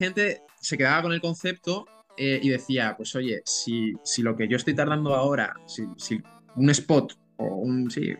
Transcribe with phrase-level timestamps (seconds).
[0.00, 1.86] gente se quedaba con el concepto
[2.16, 6.20] eh, y decía, pues oye, si, si, lo que yo estoy tardando ahora, si, si
[6.56, 8.14] un spot o un, sí,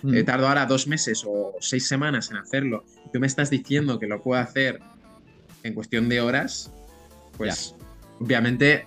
[0.00, 0.14] Mm.
[0.14, 4.06] eh, tardo ahora dos meses o seis semanas en hacerlo, tú me estás diciendo que
[4.06, 4.78] lo puedo hacer
[5.64, 6.70] en cuestión de horas,
[7.36, 7.74] pues
[8.20, 8.86] obviamente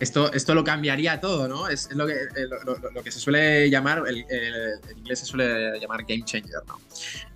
[0.00, 1.68] esto, esto lo cambiaría todo, ¿no?
[1.68, 4.98] Es, es lo, que, eh, lo, lo- lo que se suele llamar, el, el- en
[4.98, 6.80] inglés se suele llamar game changer, ¿no?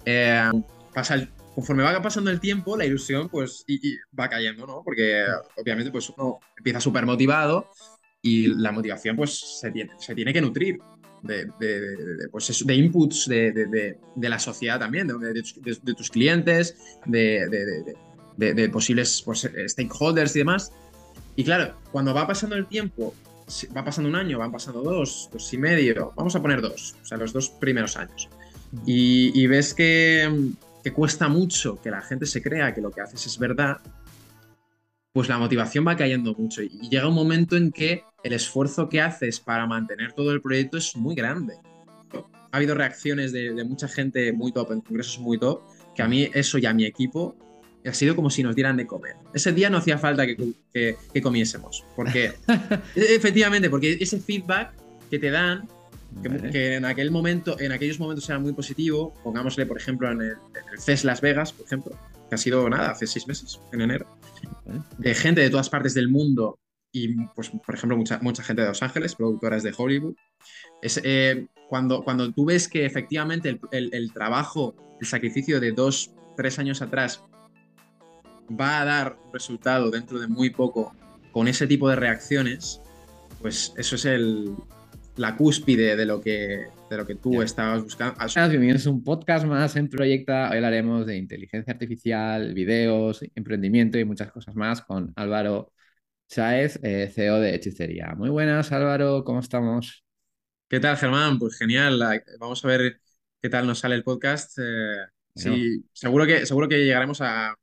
[0.05, 0.51] Eh,
[0.93, 4.83] pasa el- conforme va pasando el tiempo, la ilusión pues y, y va cayendo, ¿no?
[4.85, 5.25] Porque
[5.57, 7.69] obviamente pues uno empieza súper motivado
[8.23, 10.79] y la motivación pues se tiene, se tiene que nutrir
[11.23, 15.15] de, de- de- pues, eso, de inputs de, de- de- de la sociedad también, de,
[15.33, 16.77] de tus- clientes,
[17.07, 20.73] de, posibles pues, stakeholders y demás.
[21.37, 23.15] Y claro, cuando va pasando el tiempo,
[23.77, 27.07] va pasando un año, van pasando dos, dos y medio, vamos a poner dos, o
[27.07, 28.29] sea, los dos primeros años.
[28.87, 30.29] Y, y ves que,
[30.85, 33.79] que cuesta mucho que la gente se crea que lo que haces es verdad,
[35.13, 36.63] pues la motivación va cayendo mucho.
[36.63, 40.77] Y llega un momento en que el esfuerzo que haces para mantener todo el proyecto
[40.77, 41.55] es muy grande.
[42.53, 45.63] Ha habido reacciones de, de mucha gente muy top, en congresos muy top,
[45.95, 47.37] que a mí eso y a mi equipo
[47.87, 49.17] ha sido como si nos dieran de comer.
[49.33, 50.37] Ese día no hacía falta que,
[50.73, 52.33] que- que comiésemos, porque
[52.95, 54.73] efectivamente, porque ese feedback
[55.11, 55.67] que te dan
[56.23, 56.51] que, Vale.
[56.51, 59.15] que en aquel momento, en aquellos momentos era muy positivo.
[59.23, 61.99] Pongámosle, por ejemplo, en el, en el CES Las Vegas, por ejemplo,
[62.29, 64.07] que ha sido nada, hace seis meses, en enero,
[64.65, 64.81] Vale.
[64.99, 66.59] de gente de todas partes del mundo
[66.93, 70.15] y, pues, por ejemplo, mucha, mucha gente de Los Ángeles, productoras de Hollywood.
[70.81, 75.73] Es, eh, cuando, cuando tú ves que efectivamente el, el- el trabajo, el sacrificio de
[75.73, 77.23] dos, tres años atrás
[78.49, 80.95] va a dar un resultado dentro de muy poco
[81.33, 82.81] con ese tipo de reacciones,
[83.41, 84.55] pues eso es el,
[85.17, 88.17] la cúspide de lo que, de lo que tú estabas buscando.
[88.49, 90.51] Bienvenidos a un podcast más en Proyecta.
[90.51, 95.73] Hoy hablaremos de inteligencia artificial, videos, emprendimiento y muchas cosas más con Álvaro
[96.27, 98.15] Sáez, eh, CEO de Hechicería.
[98.17, 100.05] Muy buenas, Álvaro, ¿cómo estamos?
[100.69, 101.39] ¿Qué tal, Germán?
[101.39, 102.03] Pues genial.
[102.41, 103.01] Vamos a ver
[103.41, 104.59] qué tal nos sale el podcast.
[104.59, 105.07] Eh,
[105.37, 107.55] sí, seguro que, seguro que llegaremos a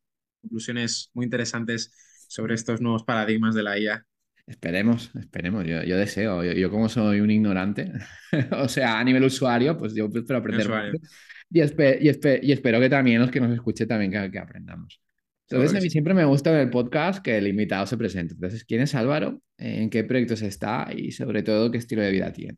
[0.42, 1.92] conclusiones muy interesantes
[2.30, 4.06] sobre estos nuevos paradigmas de la IA.
[4.48, 5.66] Esperemos, esperemos.
[5.66, 6.44] Yo, yo deseo.
[6.44, 7.92] Yo, yo como soy un ignorante,
[8.52, 10.68] o sea, a nivel usuario, pues yo espero aprender.
[11.50, 14.40] Y, espe- y, espe- y espero que también los que nos escuchen también que, que
[14.40, 15.02] aprendamos.
[15.50, 18.34] Entonces, a mí siempre me gusta en el podcast que el invitado se presente.
[18.36, 19.42] Entonces, ¿quién es Álvaro?
[19.58, 20.88] ¿En qué proyectos está?
[20.96, 22.58] Y sobre todo, ¿qué estilo de vida tiene?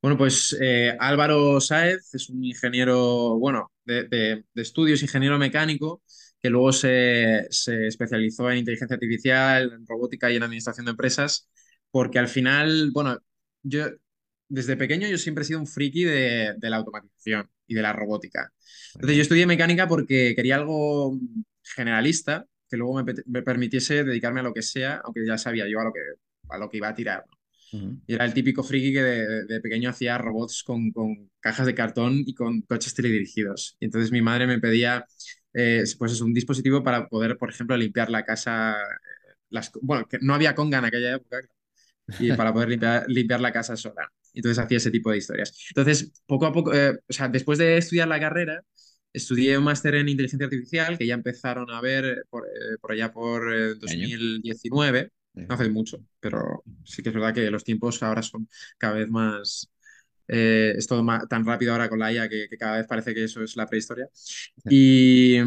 [0.00, 6.02] Bueno, pues eh, Álvaro Sáez es un ingeniero, bueno, de, de- de estudios, ingeniero mecánico,
[6.42, 11.50] que luego se, se especializó en inteligencia artificial, en robótica y en administración de empresas,
[11.90, 13.18] porque al final, bueno,
[13.62, 13.86] yo
[14.48, 17.92] desde pequeño yo siempre he sido un friki de, de la automatización y de la
[17.92, 18.52] robótica.
[18.94, 21.18] Entonces yo estudié mecánica porque quería algo
[21.62, 25.80] generalista, que luego me, me permitiese dedicarme a lo que sea, aunque ya sabía yo
[25.80, 26.00] a lo que,
[26.50, 27.24] a lo que iba a tirar.
[27.72, 28.00] Ujú.
[28.06, 31.74] Y era el típico friki que de, de pequeño hacía robots con, con cajas de
[31.74, 33.76] cartón y con coches teledirigidos.
[33.80, 35.06] Y entonces mi madre me pedía,
[35.54, 38.72] eh, pues eso, un dispositivo para poder, por ejemplo, limpiar la casa.
[38.74, 41.40] eh, Las, bueno, que no había conga en aquella época,
[42.18, 44.12] y para poder limpiar, limpiar la casa sola.
[44.34, 45.54] Entonces hacía ese tipo de historias.
[45.70, 48.64] Entonces, poco a poco, eh, o sea, después de estudiar la carrera,
[49.12, 53.12] estudié un máster en inteligencia artificial que ya empezaron a ver por, eh, por allá
[53.12, 55.10] por eh, 2019.
[55.48, 58.48] No hace mucho, pero sí que es verdad que los tiempos ahora son
[58.78, 59.68] cada vez más...
[60.32, 63.24] eh, es todo tan rápido ahora con la IA que, que cada vez parece que
[63.24, 64.08] eso es la prehistoria.
[64.68, 65.38] Y,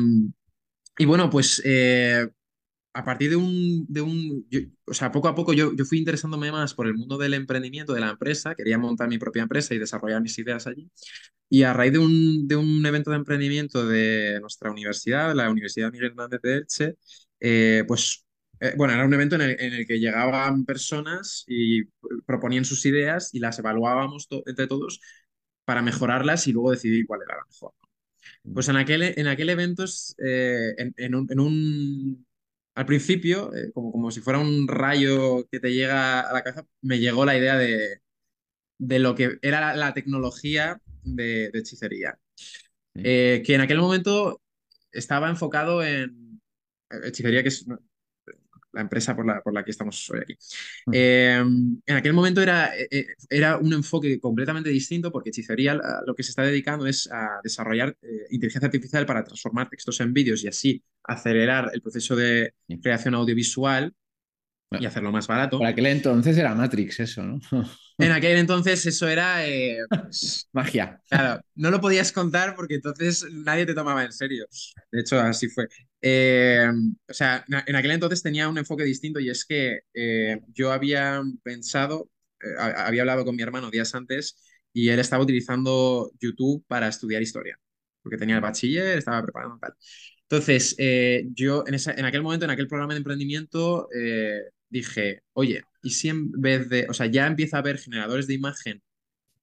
[0.98, 2.28] y bueno, pues eh,
[2.94, 3.86] a partir de un...
[3.90, 6.96] De un yo- o sea, poco a poco yo, yo fui interesándome más por el
[6.96, 8.56] mundo del emprendimiento, de la empresa.
[8.56, 10.92] Quería montar mi propia empresa y desarrollar mis ideas allí.
[11.50, 15.92] Y a raíz de un, de un evento de emprendimiento de nuestra universidad, la Universidad
[15.92, 16.96] Miguel Hernández de Elche,
[17.42, 18.25] eh, pues
[18.60, 21.86] eh, bueno, era un evento en el, en el que llegaban personas y
[22.26, 25.02] proponían sus ideas y las evaluábamos to- entre todos
[25.66, 27.74] para mejorarlas y luego decidir cuál era la mejor.
[28.54, 29.86] Pues en aquel, en aquel evento,
[30.20, 32.28] eh, en, en un, en un-
[32.76, 36.66] al principio, eh, como, como si fuera un rayo que te llega a la cabeza,
[36.82, 38.02] me llegó la idea de,
[38.78, 42.20] de lo que era la, la tecnología de, de hechicería.
[42.96, 44.42] Eh, que en aquel momento
[44.92, 46.42] estaba enfocado en
[47.04, 47.66] hechicería, que es
[48.76, 50.38] la empresa por la, por la que estamos hoy aquí.
[50.92, 51.42] Eh,
[51.86, 56.30] en aquel momento era, eh, era un enfoque completamente distinto porque hechicería lo que se
[56.30, 60.84] está dedicando es a desarrollar eh, inteligencia artificial para transformar textos en vídeos y así
[61.04, 63.94] acelerar el proceso de creación audiovisual
[64.72, 65.58] y hacerlo más barato.
[65.60, 67.40] Por aquel entonces era Matrix eso, ¿no?
[67.98, 69.48] En aquel entonces eso era...
[69.48, 71.02] eh, pues, Magia.
[71.10, 74.48] Claro, no lo podías contar porque entonces nadie te tomaba en serio.
[74.92, 75.68] De hecho, así fue.
[76.02, 76.68] Eh,
[77.10, 81.22] o sea, en aquel entonces tenía un enfoque distinto y es que eh, yo había
[81.44, 82.10] pensado,
[82.60, 84.38] ha- había hablado con mi hermano días antes
[84.74, 87.58] y él estaba utilizando YouTube para estudiar historia,
[88.02, 89.74] porque tenía el bachiller, estaba preparando tal.
[90.24, 94.42] Entonces, eh, yo en, esa- en aquel momento, en aquel programa de emprendimiento, eh,
[94.80, 98.34] dije, oye, ¿y si en vez de, o sea, ya empieza a haber generadores de
[98.36, 98.84] imagen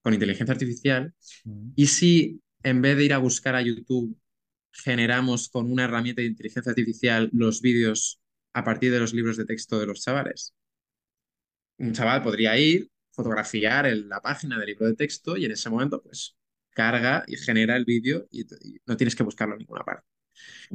[0.03, 1.15] con inteligencia artificial?
[1.77, 4.19] ¿Y si en vez de ir a buscar a YouTube,
[4.73, 8.21] generamos con una herramienta de inteligencia artificial los vídeos
[8.55, 10.55] a partir de los libros de texto de los chavales?
[11.79, 15.69] Un chaval podría ir, fotografiar el- la página del libro de texto y en ese
[15.71, 16.37] momento, pues,
[16.71, 20.07] carga y genera el vídeo y, y no tienes que buscarlo en ninguna parte.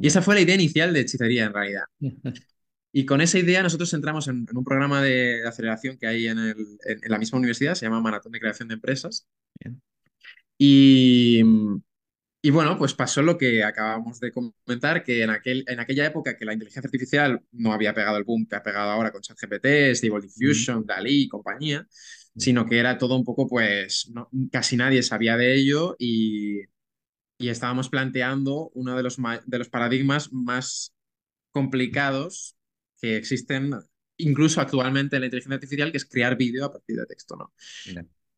[0.00, 1.84] Y esa fue la idea inicial de hechicería, en realidad.
[2.92, 6.38] Y con esa idea nosotros entramos en, en un programa de, aceleración que hay en,
[6.38, 6.56] el-
[6.86, 9.26] en- en la misma universidad, se llama Maratón de Creación de Empresas.
[9.60, 9.80] Bien.
[10.58, 11.42] Y,
[12.40, 16.36] y bueno, pues pasó lo que acabamos de comentar, que en, aquel, en aquella época
[16.36, 19.66] que la inteligencia artificial no había pegado el boom que ha pegado ahora con ChatGPT,
[19.94, 21.86] Stable Diffusion, DALI y compañía,
[22.36, 26.60] sino que era todo un poco, pues, no- casi nadie sabía de ello y,
[27.38, 30.94] y estábamos planteando uno de los, ma- de los paradigmas más
[31.52, 32.56] complicados
[33.00, 33.72] que existen
[34.18, 37.52] incluso actualmente en la inteligencia artificial, que es crear vídeo a partir de texto, ¿no?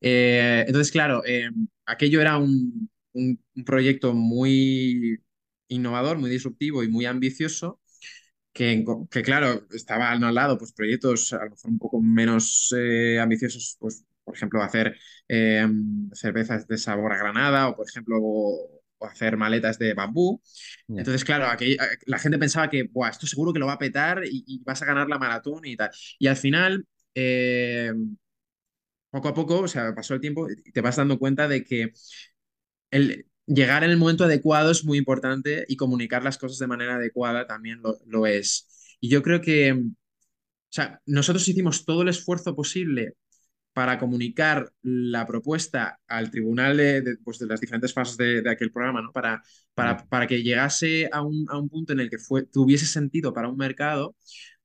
[0.00, 1.50] Eh, entonces, claro, eh,
[1.86, 5.20] aquello era un, un- un proyecto muy
[5.68, 7.80] innovador, muy disruptivo y muy ambicioso,
[8.52, 13.18] que, que, claro, estaba al lado, pues proyectos a lo mejor un poco menos eh,
[13.20, 14.96] ambiciosos, pues por ejemplo, hacer
[15.28, 15.66] eh,
[16.12, 18.18] cervezas de sabor a granada o, por ejemplo,
[19.00, 20.40] hacer maletas de bambú.
[20.88, 21.76] Entonces, claro, aquí,
[22.06, 24.82] la gente pensaba que, Buah, esto seguro que lo va a petar y, y vas
[24.82, 25.90] a ganar la maratón y tal.
[26.18, 27.92] Y al final, eh,
[29.10, 31.92] poco a poco, o sea, pasó el tiempo y te vas dando cuenta de que
[32.90, 36.96] el llegar en el momento adecuado es muy importante y comunicar las cosas de manera
[36.96, 38.96] adecuada también lo, lo es.
[39.00, 39.78] Y yo creo que, o
[40.70, 43.14] sea, nosotros hicimos todo el esfuerzo posible
[43.72, 48.50] para comunicar la propuesta al tribunal de, de, pues, de las diferentes fases de, de,
[48.50, 49.12] aquel programa, ¿no?
[49.12, 49.42] Para,
[49.74, 53.32] para, para que llegase a un, a un, punto en el que fue, tuviese sentido
[53.32, 54.16] para un mercado,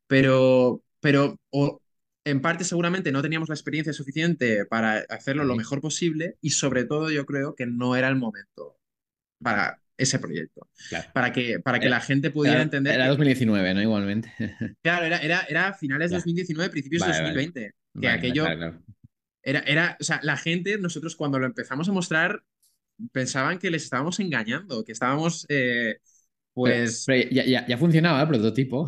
[0.07, 1.81] pero, pero o,
[2.25, 6.85] en parte seguramente no teníamos la experiencia suficiente para hacerlo lo mejor posible y sobre
[6.85, 8.77] todo yo creo que no era el momento
[9.41, 10.69] para ese proyecto.
[10.89, 11.09] Claro.
[11.13, 12.95] Para que, para que Era- la gente pudiera Era, entender.
[12.95, 13.81] era que- 2019, ¿no?
[13.81, 14.33] Igualmente.
[14.81, 16.17] claro, era, era, era finales de Ya.
[16.17, 17.33] 2019, principios Vale, de vale.
[17.33, 17.75] 2020.
[18.01, 18.83] Que Vale, aquello claro, claro.
[19.45, 22.43] Era, era, o sea, la gente, nosotros cuando lo empezamos a mostrar,
[23.13, 25.97] pensaban que les estábamos engañando, que estábamos, eh,
[26.53, 28.87] pues, Pero ya, ya- ya funcionaba el prototipo.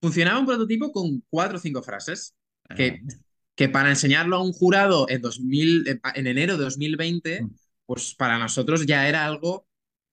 [0.00, 2.34] funcionaba un prototipo con cuatro o cinco frases,
[2.74, 3.22] que, Ah,
[3.54, 7.54] que para enseñarlo a un jurado en, 2000, en- en enero de 2020, Mm.
[7.86, 9.66] pues para nosotros ya era algo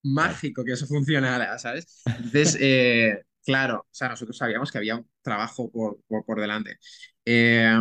[0.04, 1.88] mágico que eso funcionara, ¿sabes?
[2.18, 6.77] Entonces, eh, claro, o sea, nosotros sabíamos que había un trabajo por, por, por delante,
[7.25, 7.77] Eh,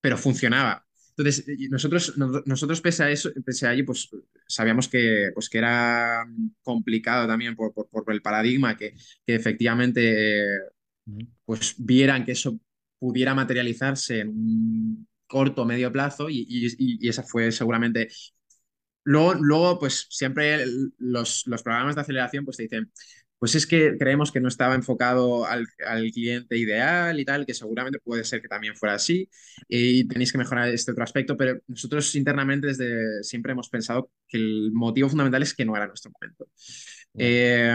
[0.00, 0.86] pero funcionaba.
[1.18, 4.08] Entonces, nosotros, no- nosotros pese a eso, pese a ello, pues
[4.46, 6.24] sabíamos que, pues, que era
[6.62, 8.94] complicado también por, por, por el paradigma, que,
[9.26, 10.58] que efectivamente eh,
[11.44, 12.58] pues vieran que eso
[12.98, 18.08] pudiera materializarse en un corto o medio plazo y, y- y- esa fue seguramente...
[19.04, 20.64] Luego, luego pues siempre
[20.98, 22.92] los, los programas de aceleración pues te dicen,
[23.38, 27.54] pues es que creemos que no estaba enfocado al, al cliente ideal y tal, que
[27.54, 29.28] seguramente puede ser que también fuera así
[29.68, 34.38] y tenéis que mejorar este otro aspecto, pero nosotros internamente desde siempre hemos pensado que
[34.38, 36.46] el motivo fundamental es que no era nuestro momento.
[37.18, 37.74] Eh,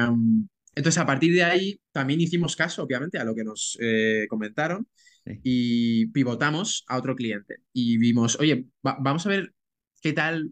[0.75, 4.87] entonces, a partir de ahí, también hicimos caso, obviamente, a lo que nos eh, comentaron
[5.25, 5.39] Sí.
[5.43, 7.57] y pivotamos a otro cliente.
[7.71, 9.53] Y vimos, oye, va- vamos a ver
[10.01, 10.51] qué tal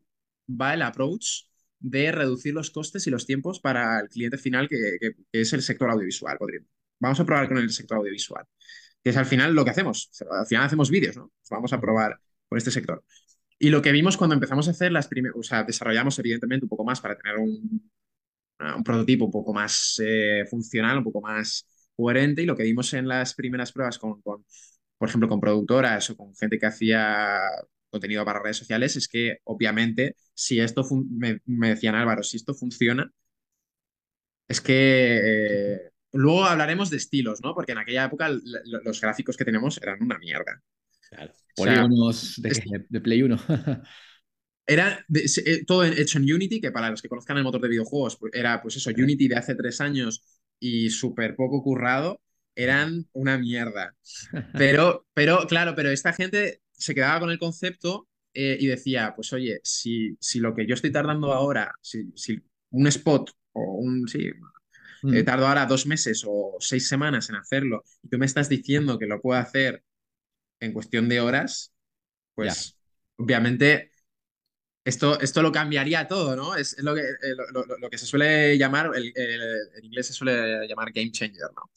[0.50, 1.44] va el approach
[1.82, 5.90] de reducir los costes y los tiempos para el cliente final, que, es el sector
[5.90, 6.38] audiovisual.
[6.38, 6.70] podríamos.
[7.00, 8.46] Vamos a probar con el sector audiovisual,
[9.04, 10.12] que es al final lo que hacemos.
[10.30, 11.32] Al final hacemos vídeos, ¿no?
[11.50, 13.04] Vamos a probar con este sector.
[13.58, 16.70] Y lo que vimos cuando empezamos a hacer las primeras, o sea, desarrollamos evidentemente un
[16.70, 17.92] poco más para tener un,
[18.60, 22.94] un prototipo un poco más eh, funcional, un poco más coherente y lo que vimos
[22.94, 24.46] en las primeras pruebas con, con,
[24.98, 27.40] por ejemplo, con productoras o con gente que hacía
[27.92, 32.54] contenido para redes sociales es que obviamente si esto, me, me decían Álvaro, si esto
[32.56, 33.12] funciona,
[34.48, 37.54] es que eh, luego hablaremos de estilos, ¿no?
[37.54, 40.62] Porque en aquella época los gráficos que tenemos eran una mierda.
[41.10, 41.32] Claro.
[41.32, 42.62] O sea, Polígonos de, es-
[43.02, 43.38] Play 1.
[44.66, 47.70] Era de- eh, todo hecho en Unity, que para los que conozcan el motor de
[47.70, 50.24] videojuegos, pues, era pues eso, Unity de hace tres años
[50.60, 52.22] y súper poco currado.
[52.56, 53.96] eran una mierda.
[54.58, 59.34] Pero, pero claro, pero esta gente se quedaba con el concepto eh, y decía, pues
[59.34, 62.40] oye, si, si lo que yo estoy tardando ahora, si, si
[62.72, 64.30] un spot o un, sí,
[65.10, 68.50] eh, Mm, tardo ahora dos meses o seis semanas en hacerlo y tú me estás
[68.50, 69.84] diciendo que lo puedo hacer
[70.60, 71.74] en cuestión de horas,
[72.38, 72.78] ya, pues
[73.18, 73.92] obviamente
[74.84, 76.56] esto, esto lo cambiaría todo, ¿no?
[76.56, 79.42] Es, es lo que, eh, lo, lo- lo que se suele llamar, el, el-
[79.78, 81.72] en inglés se suele llamar game changer, ¿no?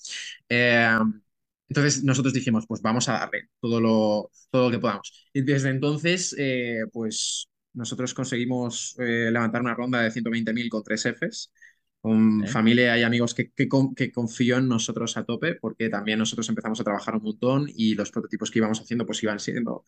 [1.68, 5.28] Eh, entonces nosotros dijimos, pues vamos a darle todo lo, todo lo que podamos.
[5.32, 11.04] Y desde entonces, eh, pues nosotros conseguimos eh, levantar una ronda de 120.000 con tres
[11.06, 11.52] Fs,
[12.00, 12.48] con ¿eh?
[12.48, 16.80] familia y amigos que, que, que confió en nosotros a tope, porque también nosotros empezamos
[16.80, 19.84] a trabajar un montón y los prototipos que íbamos haciendo pues iban siendo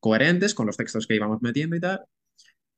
[0.00, 2.00] coherentes con los textos que íbamos metiendo y tal.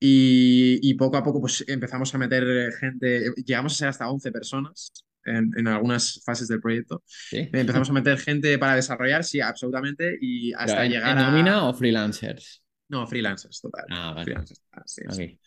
[0.01, 4.33] Y, y poco a poco pues empezamos a meter gente, llegamos a ser hasta 11
[4.33, 4.93] personas
[5.25, 7.03] en, en algunas fases del proyecto.
[7.07, 7.49] ¿Sí?
[7.53, 11.31] Empezamos a meter gente para desarrollar, sí, absolutamente, y ¿Pero hasta en, en llegar a...
[11.31, 12.63] nómina o freelancers?
[12.89, 13.85] No, freelancers, total.
[13.91, 14.25] Ah, vale.
[14.25, 15.39] Freelancers, total, sí.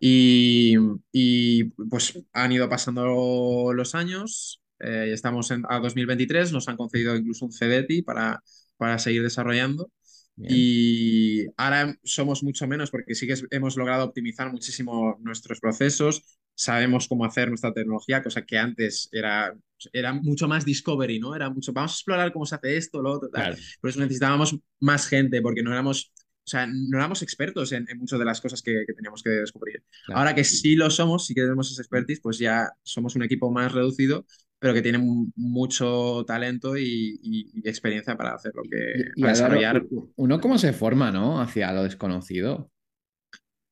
[0.00, 0.76] Y,
[1.12, 7.16] y, pues han ido pasando los años, eh, estamos en, a 2023, nos han concedido
[7.16, 8.42] incluso un CDTI para,
[8.76, 9.90] para seguir desarrollando.
[10.36, 10.52] Bien.
[10.54, 17.08] Y ahora somos mucho menos porque sí que hemos logrado optimizar muchísimo nuestros procesos, sabemos
[17.08, 19.54] cómo hacer nuestra tecnología, cosa que antes era,
[19.92, 21.34] era mucho más discovery, ¿no?
[21.34, 23.46] Era mucho, vamos a explorar cómo se hace esto, lo otro, tal.
[23.46, 27.86] Claro, Por eso necesitábamos más gente porque no éramos, o sea, no éramos expertos en,
[27.88, 29.82] en muchas de las cosas que, que teníamos que descubrir.
[30.02, 30.24] claro.
[30.24, 33.50] Ahora que sí lo somos, sí que tenemos esa expertise, pues ya somos un equipo
[33.50, 34.26] más reducido,
[34.58, 39.04] pero que tiene mu- mucho talento y, y- y experiencia para hacer lo que, Y,
[39.18, 39.86] para desarrollar.
[40.16, 41.40] uno cómo se forma, ¿no?
[41.40, 42.70] Hacia lo desconocido.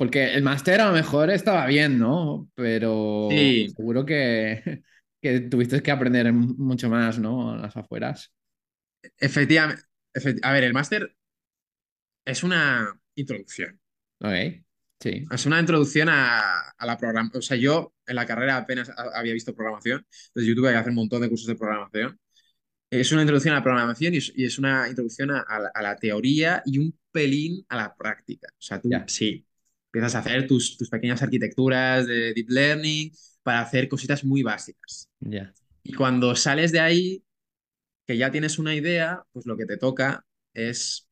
[0.03, 2.51] Porque el máster a lo mejor estaba bien, ¿no?
[2.55, 4.83] Pero Sí, seguro que,
[5.23, 7.53] que tuviste que aprender mucho más, ¿no?
[7.53, 8.33] A las afueras.
[9.19, 9.83] efectivamente.
[10.15, 11.15] efecti- a ver, el máster
[12.25, 13.81] es una introducción.
[14.21, 14.65] Ok,
[15.01, 17.39] sí, Es una introducción a, a la programación.
[17.39, 20.77] O sea, yo en la carrera apenas ha- había visto programación, entonces yo tuve que
[20.77, 22.19] hacer un montón de cursos de programación.
[22.91, 25.69] Es una introducción a la programación y es, y es una introducción a, a la,
[25.75, 28.49] a la teoría y un pelín a la práctica.
[28.53, 29.47] O sea, tú sí,
[29.93, 35.11] empiezas a hacer tus, tus pequeñas arquitecturas de deep learning para hacer cositas muy básicas.
[35.83, 37.23] Y cuando sales de ahí,
[38.07, 41.09] que ya tienes una idea, pues lo que te toca es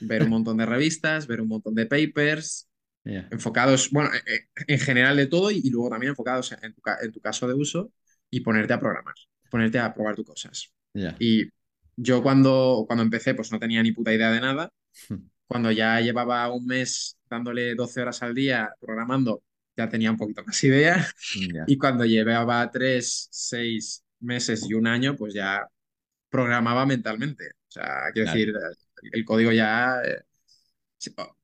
[0.00, 2.68] ver un montón de revistas, ver un montón de papers,
[3.04, 7.10] enfocados, bueno, eh, eh, en general de todo y, luego también enfocados en tu, en
[7.10, 7.90] tu caso de uso
[8.30, 9.14] y ponerte a programar,
[9.50, 10.72] ponerte a probar tus cosas.
[11.18, 11.46] Y
[11.96, 14.72] yo cuando, cuando empecé, pues no tenía ni puta idea de nada.
[15.48, 19.44] Cuando ya llevaba un mes dándole 12 horas al día programando,
[19.76, 21.06] ya tenía un poquito más idea.
[21.66, 25.66] Y cuando llevaba 3, 6 meses y un año, pues ya
[26.28, 27.50] programaba mentalmente.
[27.68, 28.54] O sea, quiero claro, decir,
[29.12, 30.00] el, código ya...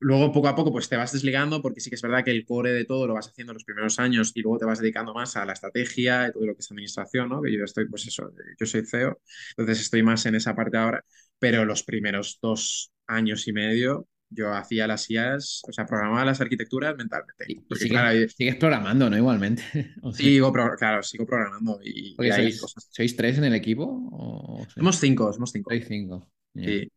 [0.00, 2.44] Luego, poco a poco, pues te vas desligando porque sí que es verdad que el
[2.44, 5.34] core de todo lo vas haciendo los primeros años y luego te vas dedicando más
[5.36, 7.40] a la estrategia y todo lo que es administración, ¿no?
[7.40, 9.18] Que yo estoy, pues eso, yo soy CEO,
[9.56, 11.02] entonces estoy más en esa parte ahora,
[11.38, 16.40] pero los primeros dos años y medio yo hacía las IAs, o sea, programaba las
[16.40, 17.44] arquitecturas mentalmente.
[17.46, 19.16] Y, y Porque sigues, claro, sigues programando, ¿no?
[19.16, 19.62] Igualmente.
[20.02, 22.90] O sea, sigo, pro- claro, sigo programando y, y porque hay sois, cosas.
[22.90, 23.84] ¿sois tres en el equipo?
[24.12, 25.70] ¿O sois, Somos cinco, somos cinco.
[25.70, 26.16] sois cinco?
[26.54, 26.90] Sí.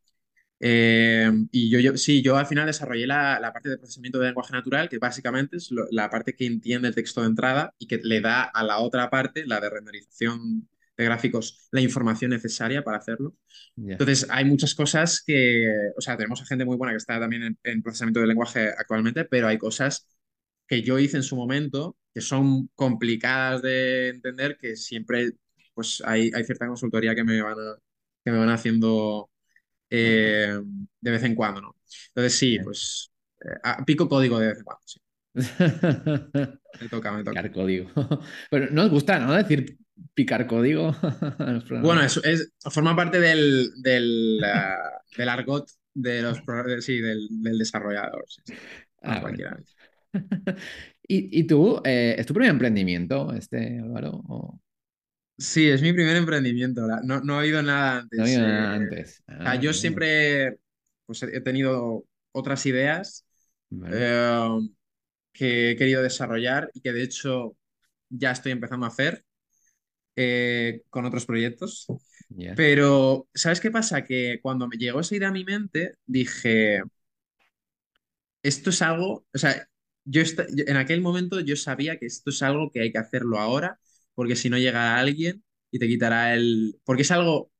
[0.62, 4.28] Eh, y yo, yo, sí, yo al final desarrollé la, la parte de procesamiento de
[4.28, 7.88] lenguaje natural, que básicamente es lo- la parte que entiende el texto de entrada y
[7.88, 12.84] que le da a la otra parte, la de renderización de gráficos, la información necesaria
[12.84, 13.36] para hacerlo.
[13.78, 17.20] ya, Entonces, hay muchas cosas que, o sea, tenemos a gente muy buena que está
[17.20, 20.08] también en, en procesamiento de lenguaje actualmente, pero hay cosas
[20.68, 25.32] que yo hice en su momento que son complicadas de entender, que siempre,
[25.74, 27.78] pues hay, hay cierta consultoría que me van, a-
[28.24, 29.30] que me van haciendo
[29.90, 30.60] eh,
[31.02, 31.76] de vez en cuando, ¿no?
[32.10, 35.00] Entonces sí, pues eh, pico código de vez en cuando, sí.
[36.80, 37.32] Me toca, me toca.
[37.32, 37.90] Picar código.
[38.52, 39.34] Pero no os gusta, ¿no?
[39.34, 39.78] Decir
[40.14, 40.94] picar código
[41.78, 47.28] Bueno, es, es- forma parte del, del, ah, del argot de los, de- sí, del,
[47.42, 48.60] del desarrollador, sí, sí.
[49.02, 49.44] Ah, bueno.
[51.08, 54.22] ¿Y, y tú, eh, es tu primer emprendimiento, este, Álvaro?
[54.28, 54.60] ¿O
[55.38, 56.86] Sí, es mi primer emprendimiento.
[57.04, 58.24] No, no he oído nada no antes.
[58.24, 59.24] había eh, nada antes?
[59.40, 60.58] o sea, Ah, yo siempre
[61.06, 63.26] pues, he he tenido otras ideas
[63.72, 64.10] vale.
[64.10, 64.50] eh,
[65.34, 67.58] que he querido desarrollar y que de hecho
[68.10, 69.26] ya estoy empezando a hacer
[70.20, 71.88] eh, con otros proyectos.
[72.56, 74.04] Pero, ¿sabes qué pasa?
[74.06, 76.82] Que cuando me llegó esa idea a mi mente, dije,
[78.44, 79.68] esto es algo, o sea,
[80.06, 82.98] yo, esta- yo- en aquel momento yo sabía que esto es algo que hay que
[83.00, 83.80] hacerlo ahora,
[84.16, 86.80] porque si no llega alguien y te quitará el...
[86.86, 87.52] Porque es algo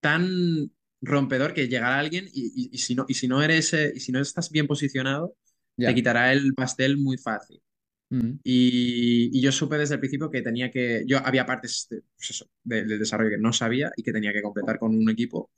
[0.00, 0.72] tan
[1.02, 4.00] rompedor que llegará alguien y, y- y si no, y si no eres, eh, y
[4.00, 5.36] si no estás bien posicionado,
[5.82, 7.62] te quitará el pastel muy fácil.
[8.10, 12.02] Mm, Y, y yo supe desde el principio que tenía que, yo había partes de-
[12.16, 15.08] pues eso, de- del desarrollo que no sabía y que tenía que completar con un
[15.10, 15.50] equipo.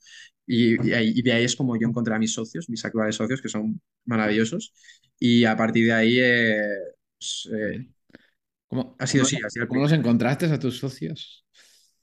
[0.45, 3.15] Y, y ahí- y de ahí es como yo encontré a mis socios, mis actuales
[3.15, 4.73] socios, que son maravillosos.
[5.19, 6.67] Y a partir de ahí, eh,
[7.17, 7.87] pues, eh.
[8.67, 11.45] ¿Cómo, ha sido cómo, sí, los encontraste a tus socios?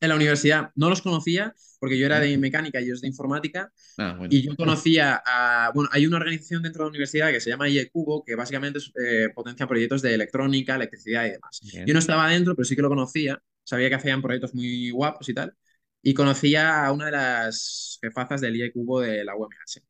[0.00, 3.72] En la universidad no los conocía porque yo era de mecánica y ellos de informática.
[3.98, 4.28] Ah, bueno.
[4.30, 7.68] Y yo conocía a, bueno, hay una organización dentro de la universidad que se llama
[7.68, 11.60] IECubo, que básicamente eh, potencia proyectos de electrónica, electricidad y demás.
[11.72, 11.86] Bien.
[11.86, 15.28] Yo no estaba dentro, pero sí que lo conocía, sabía que hacían proyectos muy guapos
[15.30, 15.54] y tal,
[16.02, 19.82] y conocía a una de las jefazas del IECubo de la UMH,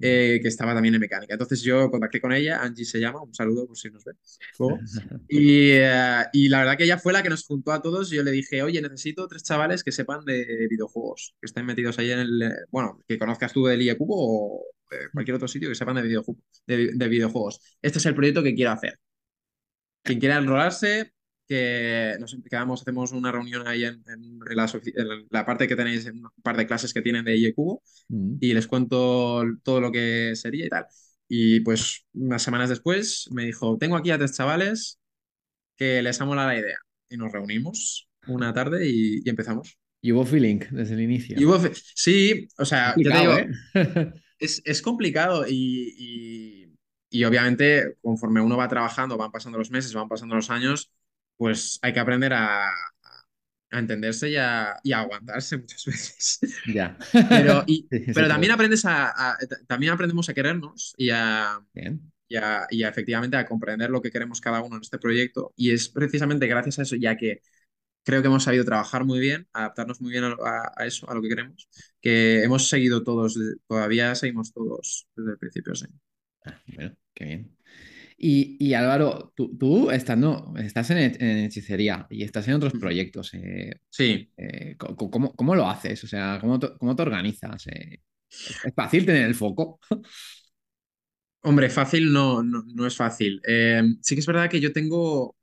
[0.00, 1.34] eh, que estaba también en mecánica.
[1.34, 4.12] Entonces yo contacté con ella, Angie se llama, un saludo por si nos ve
[4.58, 4.78] luego.
[5.28, 8.10] Y, eh, y la verdad que ella fue la que nos juntó a todos.
[8.10, 12.10] Yo le dije, oye, necesito tres chavales que sepan de videojuegos, que estén metidos ahí
[12.12, 12.42] en el.
[12.42, 14.14] eh, Bueno, que conozcas tú del IECubo
[14.60, 17.60] o de cualquier otro sitio que sepan de, de videojuegos.
[17.82, 18.98] Este es el proyecto que quiero hacer.
[20.02, 21.12] Quien quiera enrolarse,
[21.48, 26.06] que nos quedamos, hacemos una reunión ahí en, en- ofi- en la parte que tenéis,
[26.06, 29.92] en un par de clases que tienen de IECubo Mm, y les cuento todo lo
[29.92, 30.86] que sería y tal.
[31.28, 34.98] Y pues unas semanas después me dijo, tengo aquí a tres chavales
[35.76, 36.78] que les ha molado la idea.
[37.10, 39.78] Y nos reunimos una tarde y, y empezamos.
[40.00, 41.36] Y hubo feeling desde el inicio.
[41.38, 43.48] Y hubo sí, o sea, yo te digo, ¿eh?
[44.38, 46.68] es, es complicado y, y-
[47.10, 50.92] y obviamente conforme uno va trabajando, van pasando los meses, van pasando los años,
[51.38, 52.70] pues hay que aprender a,
[53.70, 56.40] a entenderse y a, y a aguantarse muchas veces.
[56.64, 56.96] Ya.
[57.30, 58.28] Pero, y, Sí, sí, pero sí.
[58.28, 62.12] también aprendes a, a- también aprendemos a querernos y a, Bien.
[62.28, 65.52] y a, y a efectivamente a comprender lo que queremos cada uno en este proyecto.
[65.56, 67.42] Y es precisamente gracias a eso, ya que
[68.04, 71.28] creo que hemos sabido trabajar muy bien, adaptarnos muy bien a, eso, a lo que
[71.30, 71.68] queremos,
[72.00, 75.86] que hemos seguido todos, todavía seguimos todos desde el principio, sí.
[76.44, 77.56] Ah, bueno, qué bien.
[78.20, 83.32] Y, y Álvaro, tú, tú estando, estás en, en hechicería y estás en otros proyectos.
[83.34, 86.02] eh, Sí, eh, ¿cómo, cómo lo haces?
[86.04, 87.66] O sea, ¿cómo te, cómo te organizas?
[87.68, 88.00] Eh,
[88.62, 89.80] ¿es fácil tener el foco?
[91.42, 93.40] hombre, fácil no, no, no es fácil.
[94.02, 95.36] Sí que es verdad que yo tengo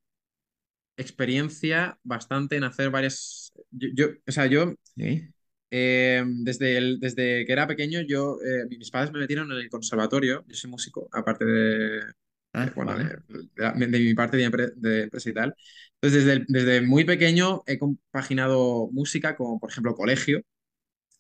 [0.98, 3.54] experiencia bastante en hacer varias...
[3.72, 5.34] Yo, yo- o sea, yo Sí.
[5.72, 9.70] Eh, desde, el- desde que era pequeño, yo, eh, mis padres me metieron en el
[9.70, 10.46] conservatorio.
[10.48, 12.02] Yo soy músico, aparte de,
[12.58, 13.04] Ah, de, bueno, vale.
[13.04, 15.56] de, de la- de mi parte de, de empresa y tal.
[16.02, 20.42] Entonces, desde, desde muy pequeño he compaginado música con, por ejemplo, colegio,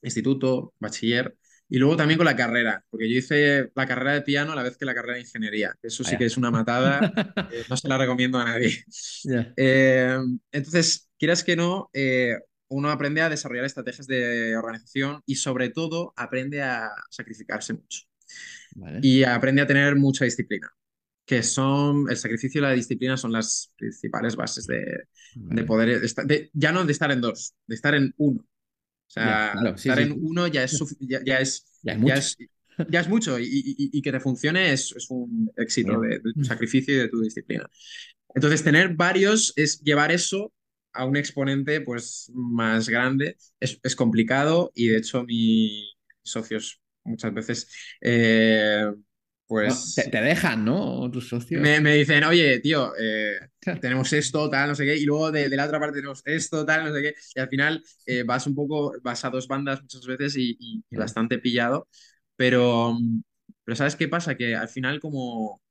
[0.01, 1.37] instituto, bachiller.
[1.69, 4.63] Y luego también con la carrera, porque yo hice la carrera de piano a la
[4.63, 5.73] vez que la carrera de ingeniería.
[5.81, 7.09] Eso sí que es una matada,
[7.49, 8.85] eh, no se la recomiendo a nadie.
[9.23, 9.55] Ya.
[9.55, 10.17] Eh,
[10.51, 16.13] entonces, quieras que no, eh, uno aprende a desarrollar estrategias de organización y sobre todo
[16.17, 18.01] aprende a sacrificarse mucho
[18.75, 19.01] Vale.
[19.01, 20.69] y aprende a tener mucha disciplina,
[21.25, 24.83] que son el sacrificio y la disciplina son las principales bases de,
[25.49, 25.65] de Vale.
[25.65, 28.41] poder estar, de- ya no de estar en dos, de estar en uno.
[28.41, 30.21] O sea, Ya, claro, sí, estar sí, en sí.
[30.21, 32.17] uno ya es, ya, ya es, Ya es ya mucho.
[32.17, 32.37] es,
[32.89, 36.33] ya es mucho y, y- y que te funcione es, es un éxito de, de
[36.33, 37.69] tu sacrificio y de tu disciplina.
[38.33, 40.53] Entonces, tener varios es llevar eso
[40.93, 43.37] a un exponente pues más grande.
[43.59, 47.69] Es, es complicado y de hecho mis socios muchas veces
[48.01, 48.91] eh,
[49.61, 51.09] No, pues te, te dejan, ¿no?
[51.11, 51.69] Tus socios.
[51.69, 53.39] me, me dicen, oye, tío, eh,
[53.79, 56.65] tenemos esto, tal, no sé qué, y luego de, de la otra parte tenemos esto,
[56.65, 59.81] tal, no sé qué, y al final eh, vas un poco, vas a dos bandas
[59.81, 60.97] muchas veces y, y- y Ya.
[60.97, 61.87] bastante pillado,
[62.35, 62.97] pero,
[63.63, 64.35] pero ¿sabes qué pasa?
[64.35, 65.61] Que al final como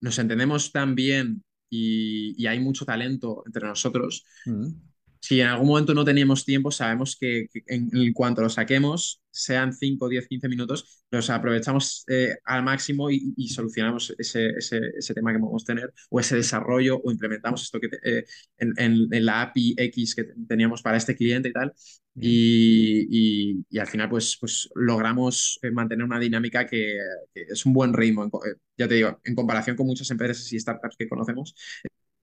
[0.00, 4.80] nos entendemos tan bien y, y hay mucho talento entre nosotros, Mm.
[5.26, 9.22] Si en algún momento no teníamos tiempo, sabemos que, que en, en cuanto lo saquemos,
[9.30, 14.80] sean 5, 10, 15 minutos, los aprovechamos eh, al máximo y, y solucionamos ese, ese,
[14.96, 18.24] ese tema que podemos tener, o ese desarrollo, o implementamos esto que te- eh,
[18.58, 21.72] en, en- en la API X que teníamos para este cliente y tal.
[22.18, 26.98] Y, y- y al final, pues, pues logramos eh, mantener una dinámica que,
[27.34, 28.30] que es un buen ritmo.
[28.78, 31.54] ya te digo, en comparación con muchas empresas y startups que conocemos,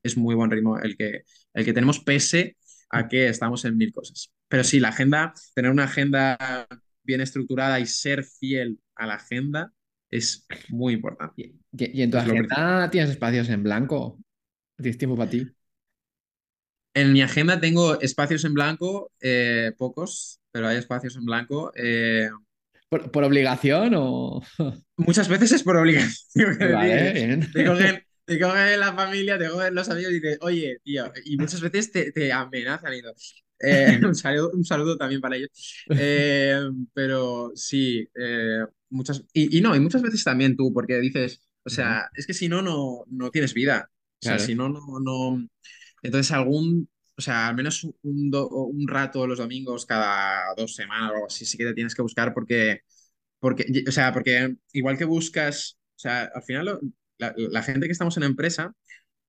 [0.04, 2.58] es muy buen ritmo el que, el que tenemos pese
[2.94, 4.32] a que estamos en mil cosas.
[4.48, 6.68] Pero sí, la agenda, tener una agenda
[7.04, 9.74] bien estructurada y ser fiel a la agenda
[10.10, 11.56] es muy importante.
[11.72, 14.20] Y, y- en tu Es lo agenda tienes espacios en blanco.
[14.78, 15.56] ¿Tienes tiempo para ti?
[16.96, 21.72] En mi agenda tengo espacios en blanco, eh, pocos, pero hay espacios en blanco.
[21.76, 22.30] eh,
[22.90, 24.42] ¿Por, por obligación o...?
[24.98, 26.58] muchas veces es por obligación.
[26.60, 28.04] Vale, bien.
[28.26, 31.92] Te cogen la familia, te cogen los amigos y dices, oye, tío, y muchas veces
[31.92, 33.14] te, te amenazan y todo.
[33.60, 35.50] Eh, un, saludo, un saludo también para ellos.
[35.94, 36.60] Eh,
[36.94, 41.70] pero sí, eh, muchas, y, y no, y muchas veces también tú, porque dices, o
[41.70, 43.90] sea, es que si no, no, no tienes vida.
[44.22, 44.40] O sea, Claro.
[44.40, 45.48] si no, no, no.
[46.02, 51.12] Entonces, algún, o sea, al menos un, do- un rato los domingos cada dos semanas
[51.12, 52.82] o algo así, sí que te tienes que buscar porque,
[53.40, 56.82] porque, o sea, porque igual que buscas, o sea, al final lo-
[57.18, 58.74] la, la gente que estamos en la empresa,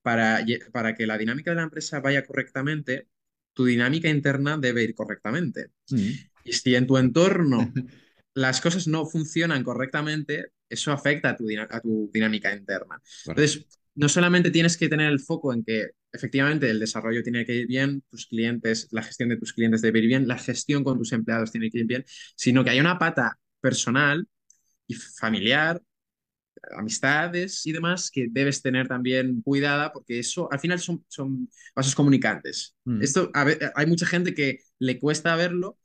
[0.01, 3.07] para, para que la dinámica de la empresa vaya correctamente,
[3.53, 5.71] tu dinámica interna debe ir correctamente.
[5.89, 6.09] Mm.
[6.43, 7.73] Y si en tu entorno
[8.35, 13.01] las cosas no funcionan correctamente, eso afecta a tu, dina- a tu dinámica interna.
[13.25, 17.55] Entonces, no solamente tienes que tener el foco en que efectivamente el desarrollo tiene que
[17.55, 20.97] ir bien, tus clientes, la gestión de tus clientes debe ir bien, la gestión con
[20.97, 24.27] tus empleados tiene que ir bien, sino que hay una pata personal
[24.87, 25.81] y familiar
[26.77, 31.95] amistades y demás que debes tener también cuidada porque eso al final son, son vasos
[31.95, 32.75] comunicantes.
[32.85, 33.01] Mm.
[33.01, 35.77] Esto a hay mucha gente que le cuesta verlo,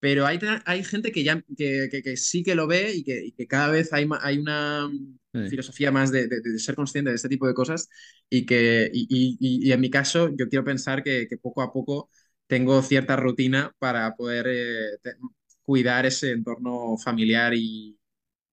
[0.00, 3.26] pero hay, hay gente que ya que, que- que sí que lo ve y que,
[3.26, 4.88] y que cada vez hay, hay una
[5.34, 5.40] Sí.
[5.50, 7.88] filosofía más de, de- de ser consciente de este tipo de cosas
[8.28, 12.10] y que y, y- en mi caso yo quiero pensar que, que poco a poco
[12.46, 15.16] tengo cierta rutina para poder eh, te-
[15.62, 17.98] cuidar ese entorno familiar y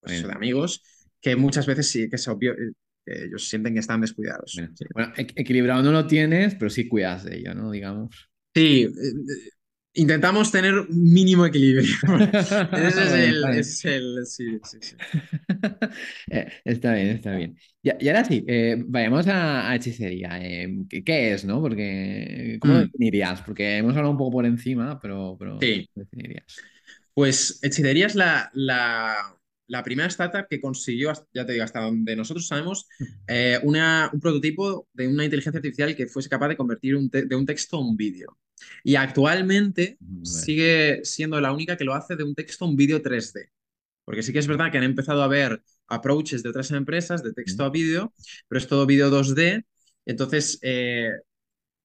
[0.02, 0.84] pues de amigos,
[1.24, 2.74] que muchas veces sí que es obvio eh,
[3.06, 4.68] que ellos sienten que están descuidados.
[4.68, 7.72] Bueno, Sí, bueno, e- equilibrado no lo tienes, pero sí cuidas de ello, ¿no?
[7.72, 8.30] Digamos.
[8.56, 9.50] Sí, eh, eh,
[9.94, 11.84] intentamos tener un mínimo equilibrio.
[12.74, 13.76] Ese es el, está bien.
[13.76, 14.98] es el, sí, sí, sí.
[16.30, 17.58] Eh, Está bien, está bien.
[17.82, 20.40] Y, y ahora sí, eh, vayamos a, a hechicería.
[20.42, 21.62] Eh, ¿qué, qué es, no?
[21.62, 23.42] Porque, ¿cómo Mm, definirías?
[23.42, 26.68] Porque hemos hablado un poco por encima, pero, pero ¿cómo sí, definirías?
[27.14, 32.16] pues Hechicería es la, la, la primera startup que consiguió, ya te digo, hasta donde
[32.16, 32.88] nosotros sabemos,
[33.28, 37.36] eh, una, un prototipo de una inteligencia artificial que fuese capaz de convertir un de
[37.36, 38.38] un texto a un vídeo.
[38.84, 43.02] Y actualmente sigue siendo la única que lo hace de un texto a un vídeo
[43.02, 43.50] 3D.
[44.06, 47.34] Porque sí que es verdad que han empezado a ver approaches de otras empresas de
[47.34, 48.14] texto a vídeo,
[48.48, 49.66] pero es todo vídeo 2D.
[50.06, 51.10] Entonces, eh,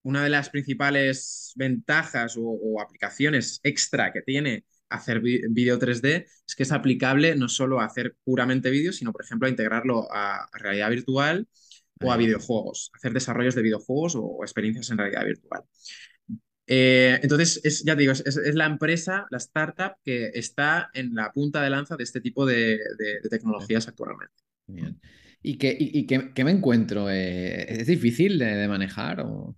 [0.03, 6.55] una de las principales ventajas o, o aplicaciones extra que tiene hacer vídeo 3D es
[6.57, 10.44] que es aplicable no solo a hacer puramente vídeo, sino, por ejemplo, a integrarlo a,
[10.44, 11.46] a realidad virtual
[12.01, 15.62] o a videojuegos, hacer desarrollos de videojuegos o, o experiencias en realidad virtual.
[16.66, 21.14] Eh, entonces, es, ya te digo, es, es- la empresa, la startup que está en
[21.14, 24.35] la punta de lanza de este tipo de, de- de tecnologías actualmente.
[24.66, 25.01] Bien.
[25.42, 27.09] ¿Y qué, y, y qué- qué me encuentro?
[27.11, 29.20] Eh, ¿es difícil de, de manejar?
[29.20, 29.57] O...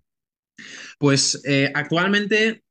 [0.98, 2.62] Pues eh, actualmente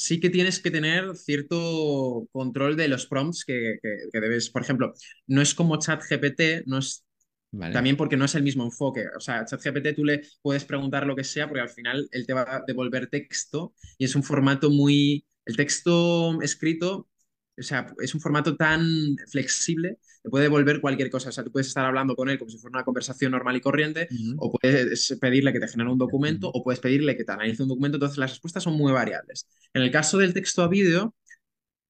[0.00, 4.62] sí que tienes que tener cierto control de los prompts que, que- que debes, por
[4.62, 4.94] ejemplo,
[5.26, 7.04] no es como ChatGPT, no es
[7.52, 7.74] Vale.
[7.74, 9.04] también porque no es el mismo enfoque.
[9.16, 12.34] O sea, ChatGPT tú le puedes preguntar lo que sea porque al final él te
[12.34, 15.26] va a devolver texto y es un formato muy...
[15.46, 17.09] El texto escrito,
[17.58, 21.28] o sea, es un formato tan flexible que puede devolver cualquier cosa.
[21.30, 23.60] O sea, tú puedes estar hablando con él como si fuera una conversación normal y
[23.60, 24.08] corriente
[24.38, 27.68] o puedes pedirle que te genere un documento o puedes pedirle que te analice un
[27.68, 27.96] documento.
[27.96, 29.46] Entonces las respuestas son muy variables.
[29.74, 31.14] En el caso del texto a vídeo,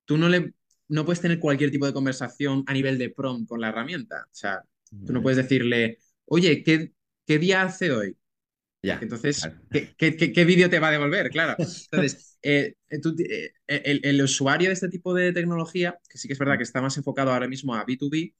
[0.04, 0.54] tú no le...
[0.88, 4.24] No puedes tener cualquier tipo de conversación a nivel de prompt con la herramienta.
[4.26, 4.64] O sea,
[5.06, 6.92] Tú no puedes decirle, oye, ¿qué,
[7.26, 8.16] qué día hace hoy?
[8.82, 9.60] Ya, entonces, claro.
[9.70, 11.30] ¿qué, qué, qué- qué vídeo te va a devolver?
[11.30, 11.58] Claro.
[11.92, 16.32] Entonces, eh, tú- eh, el, el usuario de este tipo de tecnología, que sí que
[16.34, 18.34] es verdad que está más enfocado ahora mismo a B2B,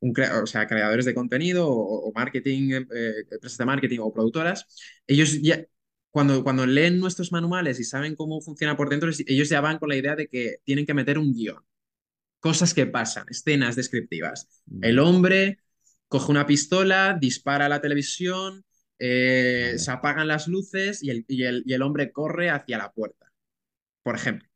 [0.00, 4.66] un o sea, creadores de contenido o, o marketing, eh, empresas de marketing o productoras,
[5.06, 5.64] ellos ya,
[6.10, 9.88] cuando, cuando leen nuestros manuales y saben cómo funciona por dentro, ellos ya van con
[9.88, 11.62] la idea de que tienen que meter un guion.
[12.40, 14.48] Cosas que pasan, escenas descriptivas.
[14.80, 15.00] El Vale.
[15.00, 15.58] hombre
[16.08, 18.64] coge una pistola, dispara a la televisión,
[18.98, 19.78] eh, Vale.
[19.78, 23.26] se apagan las luces y el, y el- y el hombre corre hacia la puerta,
[24.02, 24.48] por ejemplo.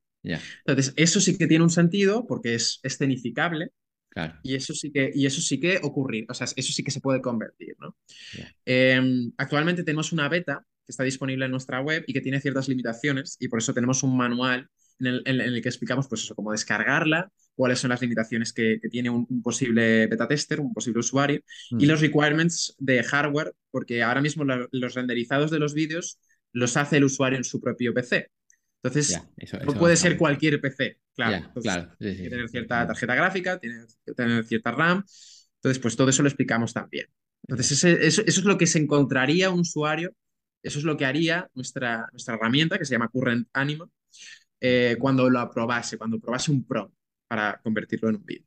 [0.66, 3.70] Entonces, eso sí que tiene un sentido porque es escenificable
[4.08, 4.40] claro.
[4.42, 7.00] y eso sí que, y eso sí que ocurrir, o sea, eso sí que se
[7.00, 7.96] puede convertir, ¿no?
[8.66, 9.00] Eh,
[9.38, 13.36] actualmente tenemos una beta que está disponible en nuestra web y que tiene ciertas limitaciones
[13.40, 14.68] y por eso tenemos un manual
[15.00, 18.78] en el, en el que explicamos pues eso, cómo descargarla, cuáles son las limitaciones que,
[18.80, 21.40] que tiene un, un posible beta tester, un posible usuario
[21.76, 21.88] y Mm.
[21.88, 26.18] los requirements de hardware, porque ahora mismo la- los renderizados de los vídeos
[26.52, 28.30] los hace el usuario en su propio PC.
[28.82, 31.36] Entonces, Ya, eso, no eso puede ser cualquier PC, claro.
[31.46, 31.90] Entonces, claro.
[32.00, 35.04] Sí, sí, tiene que tener cierta tarjeta gráfica, tiene que tener cierta RAM.
[35.56, 37.06] Entonces, pues todo eso lo explicamos también.
[37.46, 40.12] Entonces, ese- eso, eso es lo que se encontraría un usuario,
[40.62, 43.88] eso es lo que haría nuestra, nuestra herramienta, que se llama Current Anima,
[44.60, 46.94] eh, cuando lo aprobase, cuando probase un prompt
[47.28, 48.46] para convertirlo en un vídeo.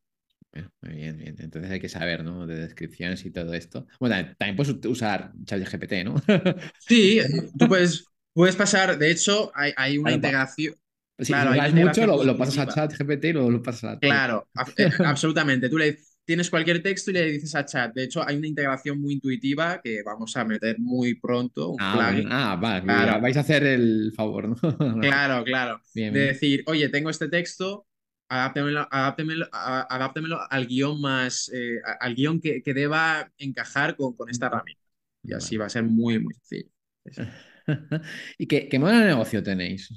[0.81, 1.35] Muy bien, bien.
[1.39, 2.45] Entonces hay que saber, ¿no?
[2.45, 3.87] De descripciones y todo esto.
[3.99, 6.15] Bueno, también- puedes usar ChatGPT, ¿no?
[6.77, 7.19] Sí,
[7.57, 10.75] tú puedes, puedes pasar, de hecho, hay, hay una integración.
[11.19, 12.73] Si Claro, dudas mucho, lo, lo pasas a positiva.
[12.73, 13.99] chat GPT y luego lo pasas a.
[13.99, 15.69] Claro, eh, absolutamente.
[15.69, 17.93] Tú le tienes cualquier texto y le dices a chat.
[17.93, 21.87] De hecho, hay una integración muy intuitiva que vamos a meter muy pronto, un Ah,
[21.89, 22.29] plugin.
[22.29, 23.19] Ah, va, que Claro.
[23.19, 24.55] vais a hacer el favor, ¿no?
[24.99, 25.81] Claro, claro.
[25.93, 26.27] Bien, De bien.
[26.27, 27.85] decir, oye, tengo este texto,
[28.29, 34.29] adáptemelo, adáptemelo, adáptemelo al guion más, eh, al guion que, que deba encajar con, con
[34.29, 34.81] esta herramienta.
[35.25, 36.69] Y así va a ser muy, muy sencillo.
[38.37, 39.89] ¿Y qué, qué modelo de negocio tenéis?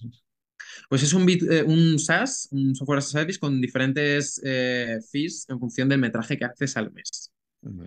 [0.88, 4.98] Pues es un, bit- eh, un SaaS, un software as a service con diferentes eh,
[5.10, 7.32] fees en función del metraje que haces al mes.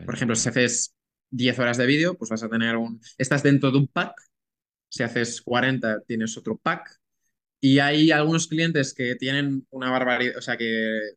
[0.06, 0.94] Por ejemplo, si haces
[1.30, 3.00] 10 horas de vídeo, pues vas a tener un...
[3.18, 4.14] Estás dentro de un pack.
[4.90, 7.00] Si haces 40, tienes otro pack.
[7.62, 11.12] Y hay algunos clientes que tienen una barbaridad, o sea, que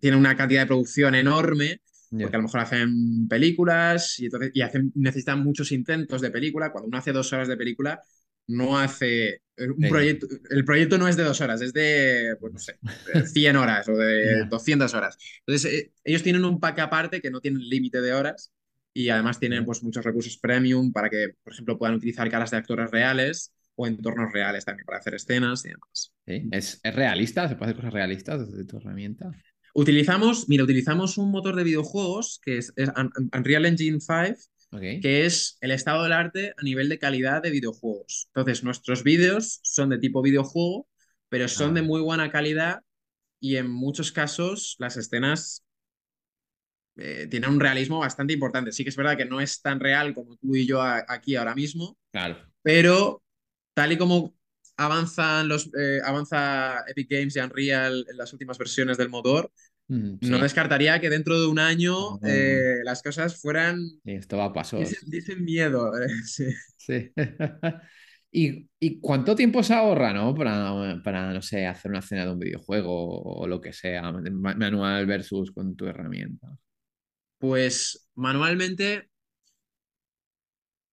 [0.00, 1.80] tienen una cantidad de producción enorme,
[2.18, 6.70] porque a lo mejor hacen películas y, entonces, y hacen, necesitan muchos intentos de película.
[6.72, 8.00] Cuando uno hace dos horas de película,
[8.48, 9.88] no hace un Sí.
[9.88, 12.78] proyecto, el proyecto no es de dos horas, es de, pues no sé,
[13.14, 14.44] de 100 horas o de Ya.
[14.44, 15.16] 200 horas.
[15.46, 18.52] Entonces, eh, ellos tienen un pack aparte que no tienen límite de horas
[18.92, 22.58] y además tienen pues muchos recursos premium para que, por ejemplo, puedan utilizar caras de
[22.58, 26.12] actores reales o entornos reales también para hacer escenas y demás.
[26.26, 26.48] Sí.
[26.52, 27.48] ¿Es, es realista?
[27.48, 29.30] ¿Se puede hacer cosas realistas desde tu herramienta?
[29.74, 34.38] Utilizamos, mira, utilizamos un motor de videojuegos que es, es Un- Un- Unreal Engine 5,
[34.72, 34.80] Ok.
[35.00, 38.28] que es el estado del arte a nivel de calidad de videojuegos.
[38.34, 40.88] Entonces, nuestros vídeos son de tipo videojuego,
[41.28, 41.74] pero son Ah.
[41.74, 42.80] de muy buena calidad
[43.40, 45.62] y en muchos casos las escenas
[46.96, 48.72] eh, tienen un realismo bastante importante.
[48.72, 51.36] Sí que es verdad que no es tan real como tú y yo a- aquí
[51.36, 52.38] ahora mismo, Claro.
[52.62, 53.22] pero
[53.74, 54.34] tal y como
[54.78, 59.50] avanzan los, eh, avanza Epic Games y Unreal en las últimas versiones del motor,
[59.88, 63.80] Mm, no descartaría que dentro de un año eh, las cosas fueran...
[64.04, 64.80] Esto va a pasos.
[64.80, 65.92] Dicen, dicen miedo.
[66.00, 66.46] eh, sí.
[66.76, 67.12] Sí.
[68.30, 70.34] ¿Y, y cuánto tiempo se ahorra, ¿no?
[70.34, 74.54] Para, para, no sé, hacer una escena de un videojuego o lo que sea, ma-
[74.54, 76.58] manual versus con tu herramienta?
[77.38, 79.08] Pues manualmente,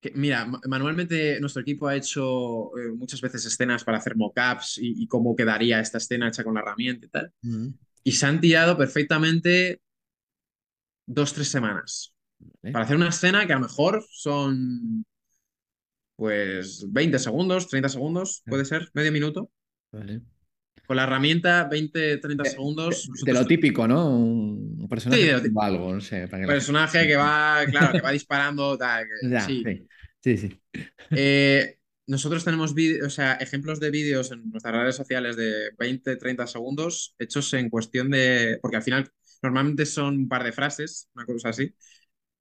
[0.01, 4.77] que- mira, ma- manualmente nuestro equipo ha hecho eh, muchas veces escenas para hacer mockups
[4.79, 7.33] y, y cómo quedaría esta escena hecha con la herramienta y tal.
[7.43, 9.81] Mm, Y se han tirado perfectamente
[11.05, 12.13] dos, tres semanas
[12.61, 12.73] vale.
[12.73, 15.05] para hacer una escena que a lo mejor son
[16.15, 19.49] pues 20 segundos, 30 segundos, puede ser, medio minuto.
[19.91, 20.21] Vale.
[20.85, 23.09] Con la herramienta 20, 30 De- segundos.
[23.13, 24.09] De, de lo típico, ¿no?
[24.17, 26.27] Un personaje Sí, de lo haciendo algo, no sé.
[26.27, 29.63] para que la personaje que va, claro, que va disparando, tal, que- Ya, sí.
[29.63, 29.87] sí.
[30.21, 30.61] Sí, sí.
[31.11, 36.15] Eh, nosotros tenemos vídeos, o sea, ejemplos de vídeos en nuestras redes sociales de 20,
[36.17, 38.59] 30 segundos hechos en cuestión de.
[38.61, 39.09] Porque al final
[39.41, 41.73] normalmente son un par de frases, una cosa así,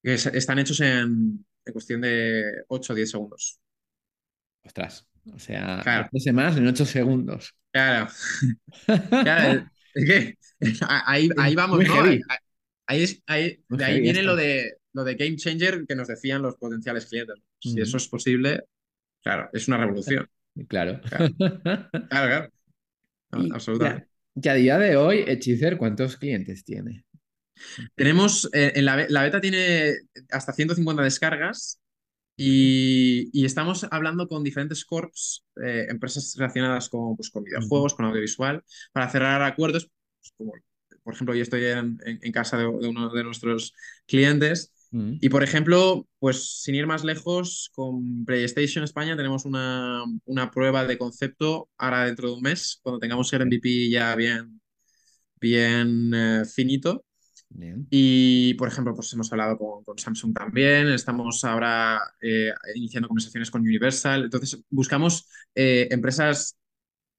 [0.03, 3.61] que es- están hechos en, en cuestión de 8 o 10 segundos.
[4.64, 5.07] Ostras.
[5.33, 6.09] O sea, Claro.
[6.11, 7.55] dos semanas en ocho segundos.
[7.70, 8.11] Claro,
[9.11, 10.38] claro, es que
[11.07, 11.81] ahí, ahí vamos.
[11.88, 12.20] Ahí,
[12.87, 14.31] ahí es- ahí- Muy de ahí viene esto.
[14.33, 17.37] lo de, lo de game changer que nos decían los potenciales clientes.
[17.61, 18.64] Si eso es posible,
[19.23, 20.29] claro, es una revolución.
[20.69, 21.01] Claro.
[21.09, 21.31] Claro.
[22.09, 22.53] Claro, claro.
[23.33, 24.09] No, Y absolutamente.
[24.35, 27.05] ya a día de hoy, Hechicer, ¿cuántos clientes tiene?
[27.95, 29.95] Tenemos, eh, en la, la beta tiene
[30.31, 31.81] hasta 150 descargas
[32.37, 38.07] y, y estamos hablando con diferentes corps, eh, empresas relacionadas con, pues, con videojuegos, con
[38.07, 40.53] audiovisual, para cerrar acuerdos, pues, como
[41.05, 43.75] por ejemplo yo estoy en, en- en casa de, de uno de nuestros
[44.07, 45.15] clientes Mm.
[45.21, 50.87] y por ejemplo, pues sin ir más lejos, con PlayStation España tenemos una, una prueba
[50.87, 54.61] de concepto ahora dentro de un mes, cuando tengamos el MVP ya bien,
[55.41, 57.05] bien eh, finito.
[57.55, 57.87] Bien.
[57.91, 63.51] Y, por ejemplo, pues hemos hablado con, con Samsung también, estamos ahora eh, iniciando conversaciones
[63.51, 64.25] con Universal.
[64.25, 66.57] Entonces, buscamos eh, empresas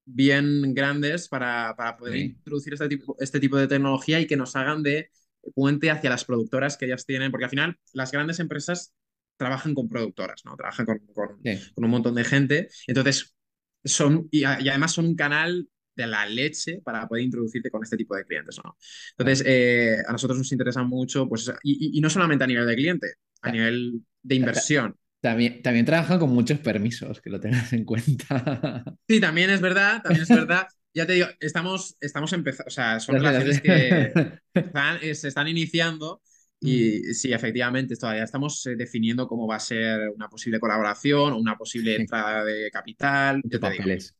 [0.05, 2.21] bien grandes para, para poder Sí.
[2.21, 5.09] introducir este tipo, este tipo de tecnología y que nos hagan de
[5.55, 8.93] puente hacia las productoras que ellas tienen, porque al final las grandes empresas
[9.37, 10.55] trabajan con productoras, ¿no?
[10.55, 11.59] Trabajan con, con- Sí.
[11.73, 12.69] con un montón de gente.
[12.87, 13.35] Entonces,
[13.83, 17.83] son, y, a- y además son un canal de la leche para poder introducirte con
[17.83, 18.77] este tipo de clientes, ¿no?
[19.17, 22.65] Entonces, eh, a nosotros nos interesa mucho, pues, y, y- y no solamente a nivel
[22.65, 24.95] de cliente, a nivel de inversión.
[25.21, 28.83] También, también trabajan con muchos permisos, que lo tengas en cuenta.
[29.07, 30.67] Sí, también es verdad, también es verdad.
[30.93, 34.13] Ya te digo, estamos, estamos empezando, o sea, son relaciones que
[34.53, 36.21] están- eh, se están iniciando
[36.59, 41.37] y sí, efectivamente, todavía estamos eh, definiendo cómo va a ser una posible colaboración o
[41.37, 43.41] una posible entrada de capital.
[43.43, 43.59] Digo.
[43.61, 44.15] papeles.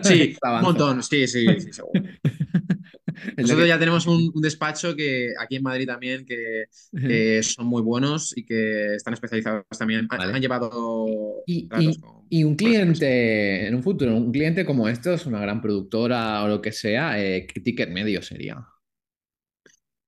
[0.00, 2.02] Sí, un montón, sí, sí, sí, seguro.
[3.36, 7.82] Nosotros ya tenemos un, un despacho que aquí en Madrid también que, que son muy
[7.82, 10.06] buenos y que están especializados también.
[10.10, 10.32] Han, Vale.
[10.34, 15.26] han llevado Y, y- con- y un cliente en un futuro, un cliente como estos,
[15.26, 18.66] una gran productora o lo que sea, eh, ¿qué ticket medio sería?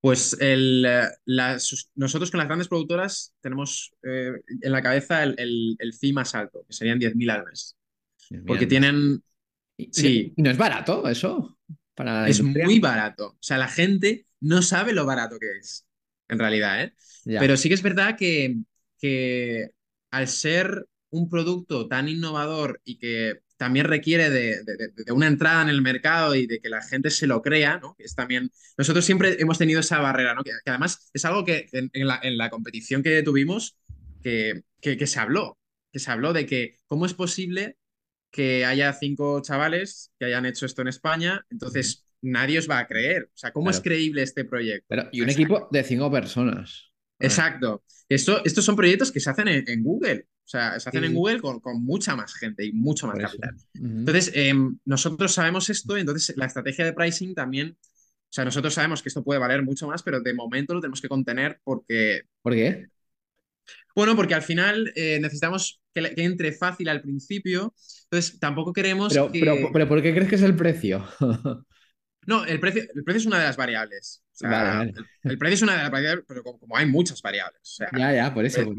[0.01, 5.35] Pues el, eh, las- nosotros con las grandes productoras tenemos eh, en la cabeza el,
[5.38, 7.77] el, el fee más alto, que serían 10.000 al mes.
[8.46, 9.23] Porque tienen,
[9.90, 10.33] sí.
[10.37, 11.59] no es barato eso
[12.04, 12.64] para es industria.
[12.66, 13.28] muy barato.
[13.28, 15.86] O sea, la gente no sabe lo barato que es,
[16.28, 16.94] en realidad, ¿eh?
[17.24, 17.40] Ya.
[17.40, 18.56] Pero sí que es verdad que,
[18.98, 19.70] que
[20.10, 25.68] al ser un producto tan innovador y que también requiere de, de- una entrada en
[25.68, 27.94] el mercado y de que la gente se lo crea, ¿no?
[27.98, 30.42] Es también, nosotros siempre hemos tenido esa barrera, ¿no?
[30.42, 33.76] Que, que además es algo que en, en la, en la competición que tuvimos,
[34.22, 35.58] que, que, que se habló,
[35.92, 37.76] que se habló de que cómo es posible
[38.31, 42.87] que haya cinco chavales que hayan hecho esto en España, entonces nadie os va a
[42.87, 43.25] creer.
[43.25, 44.87] O sea, ¿cómo es creíble este proyecto?
[44.88, 45.43] Pero, y un Exacto.
[45.55, 46.93] equipo de cinco personas.
[47.19, 47.85] Exacto.
[48.09, 50.27] Esto, estos son proyectos que se hacen en, en Google.
[50.45, 51.14] O sea, se hacen Sí, en.
[51.14, 53.57] Google con, con mucha más gente y mucho más por capital.
[53.75, 59.03] Entonces, em, nosotros sabemos esto, entonces la estrategia de pricing también, o sea, nosotros sabemos
[59.03, 62.55] que esto puede valer mucho más, pero de momento lo tenemos que contener porque, ¿Por
[62.55, 62.88] qué?
[63.94, 69.30] Bueno, porque al final eh, necesitamos que, entre fácil al principio, entonces tampoco queremos Pero,
[69.33, 69.40] que...
[69.40, 71.04] pero, pero ¿por qué crees que es el precio?
[72.26, 74.22] No, el precio, el precio es una de las variables.
[74.33, 74.92] O sea, Vale, vale.
[74.96, 77.61] El, el precio es una de las variables, pero como, como hay muchas variables.
[77.62, 78.76] O sea, Ya, ya, por eso, por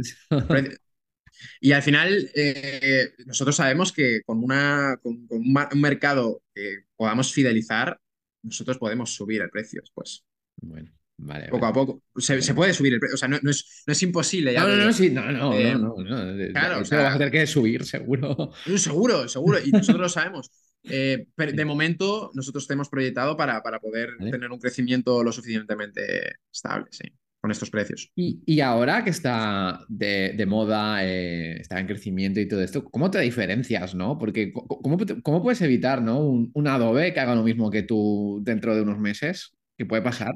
[1.59, 6.85] Y al final, eh, nosotros sabemos que con, una, con, con un, un mercado que
[6.95, 7.99] podamos fidelizar,
[8.43, 10.23] nosotros podemos subir el precio después,
[10.61, 11.71] Bueno, vale, poco vale.
[11.71, 12.03] a poco.
[12.17, 14.61] Se, se puede subir el precio, o sea, no, no es, no es imposible, ya
[14.61, 14.93] No, te no, no, digo.
[14.93, 16.25] sí, no, no, Eh, no, no, no.
[16.33, 18.51] de- claro, o eso lo vas a sea- tener que subir, seguro.
[18.77, 20.51] Seguro, seguro, y nosotros lo sabemos.
[20.83, 24.31] Eh, pero de momento, nosotros tenemos proyectado para, para poder Vale.
[24.31, 27.03] tener un crecimiento lo suficientemente estable, sí,
[27.39, 28.09] con estos precios.
[28.15, 32.83] Y, y ahora que está de, de moda, eh, está en crecimiento y todo esto,
[32.83, 34.17] ¿cómo te diferencias, no?
[34.17, 36.19] Porque ¿cómo, cómo puedes evitar, ¿no?
[36.19, 40.01] Un, un Adobe que haga lo mismo que tú dentro de unos meses, que puede
[40.01, 40.33] pasar.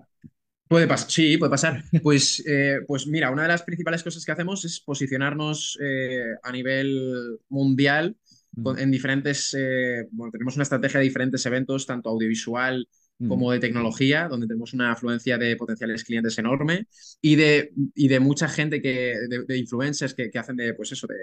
[0.67, 1.83] Puede pasar, sí, puede pasar.
[2.03, 6.51] Pues, eh, pues mira, una de las principales cosas que hacemos es posicionarnos eh, a
[6.51, 8.15] nivel mundial
[8.63, 13.29] con- en diferentes, eh, bueno, tenemos una estrategia de diferentes eventos, tanto audiovisual Mm.
[13.29, 16.85] como de tecnología, donde tenemos una afluencia de potenciales clientes enorme
[17.21, 20.91] y de, y de mucha gente que, de, de influencers que, que hacen de, pues
[20.91, 21.15] eso, de,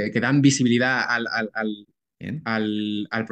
[0.00, 1.86] de- que dan visibilidad al, al, al,
[2.44, 3.26] al- al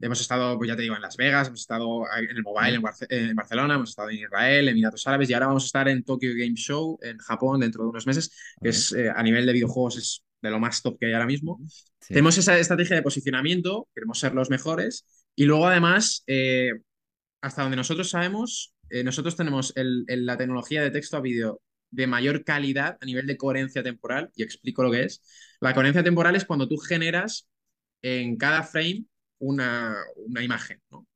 [0.00, 2.82] Hemos estado, pues ya te digo, en Las Vegas, hemos estado en el Mobile en,
[2.82, 5.88] Barce- en Barcelona, hemos estado en Israel, en Emiratos Árabes y ahora vamos a estar
[5.88, 8.30] en Tokyo Game Show en Japón dentro de unos meses,
[8.62, 11.26] que es eh, a nivel de videojuegos es de lo más top que hay ahora
[11.26, 11.60] mismo.
[12.00, 12.14] Sí.
[12.14, 16.72] Tenemos esa estrategia de posicionamiento, queremos ser los mejores y luego además, eh,
[17.40, 21.60] hasta donde nosotros sabemos, eh, nosotros tenemos el- el- la tecnología de texto a vídeo
[21.90, 25.22] de mayor calidad a nivel de coherencia temporal y explico lo que es.
[25.60, 27.48] La coherencia temporal es cuando tú generas
[28.02, 29.04] en cada frame
[29.38, 31.06] una, una imagen, ¿no?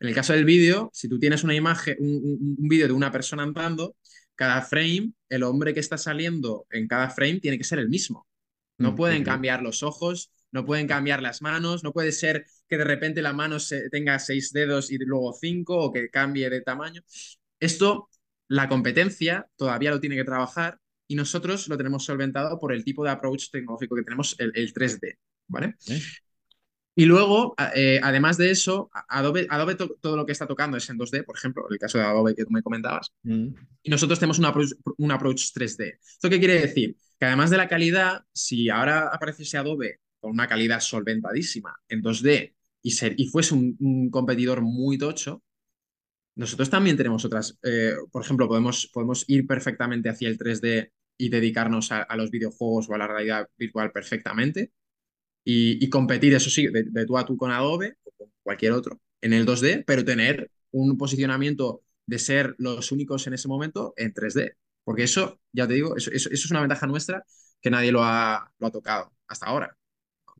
[0.00, 2.92] En el caso del vídeo, si tú tienes una imagen, un, un- un vídeo de
[2.92, 3.96] una persona andando,
[4.34, 8.26] cada frame, el hombre que está saliendo en cada frame tiene que ser el mismo.
[8.78, 12.76] No Mm, pueden cambiar los ojos, no pueden cambiar las manos, no puede ser que
[12.78, 16.60] de repente la mano se- tenga seis dedos y luego cinco o que cambie de
[16.62, 17.02] tamaño.
[17.60, 18.08] Esto,
[18.48, 23.04] la competencia todavía lo tiene que trabajar y nosotros lo tenemos solventado por el tipo
[23.04, 25.76] de approach tecnológico que tenemos, el, el 3D, ¿vale?
[25.86, 26.02] ¿Eh?
[26.96, 30.88] Y luego, eh, además de eso, Adobe, Adobe to- todo lo que está tocando es
[30.90, 33.48] en 2D, por ejemplo, el caso de Adobe que tú me comentabas, Mm.
[33.82, 35.98] y nosotros tenemos un approach, un approach 3D.
[36.00, 36.96] ¿Esto qué quiere decir?
[37.18, 42.54] Que además de la calidad, si ahora apareciese Adobe con una calidad solventadísima en 2D
[42.82, 45.42] y, ser, y fuese un, un competidor muy tocho,
[46.36, 47.58] nosotros también tenemos otras.
[47.62, 52.30] eh, por ejemplo, podemos, podemos ir perfectamente hacia el 3D y dedicarnos a, a los
[52.30, 54.72] videojuegos o a la realidad virtual perfectamente
[55.44, 58.72] y, y competir, eso sí, de, de tú a tú con Adobe o con cualquier
[58.72, 63.94] otro en el 2D, pero tener un posicionamiento de ser los únicos en ese momento
[63.96, 64.56] en 3D.
[64.84, 67.24] Porque eso, ya te digo, eso, eso, eso es una ventaja nuestra
[67.60, 69.76] que nadie lo ha, lo ha tocado hasta ahora.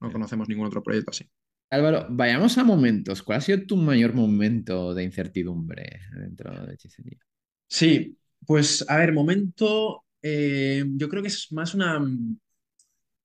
[0.00, 1.24] No conocemos ningún otro proyecto así.
[1.70, 3.22] Álvaro, vayamos a momentos.
[3.22, 7.18] ¿Cuál ha sido tu mayor momento de incertidumbre dentro de hechicería?
[7.68, 12.00] Sí, pues a ver, momento, eh, yo creo que es más una,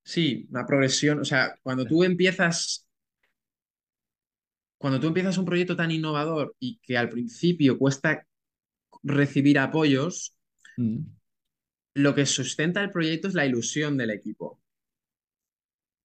[0.10, 1.20] sí, una progresión.
[1.20, 2.88] O sea, cuando tú empiezas,
[4.78, 8.26] cuando tú empiezas un proyecto tan innovador y que al principio cuesta
[9.04, 10.36] recibir apoyos,
[10.78, 11.00] Mm.
[11.96, 14.62] lo que sustenta el proyecto es la ilusión del equipo.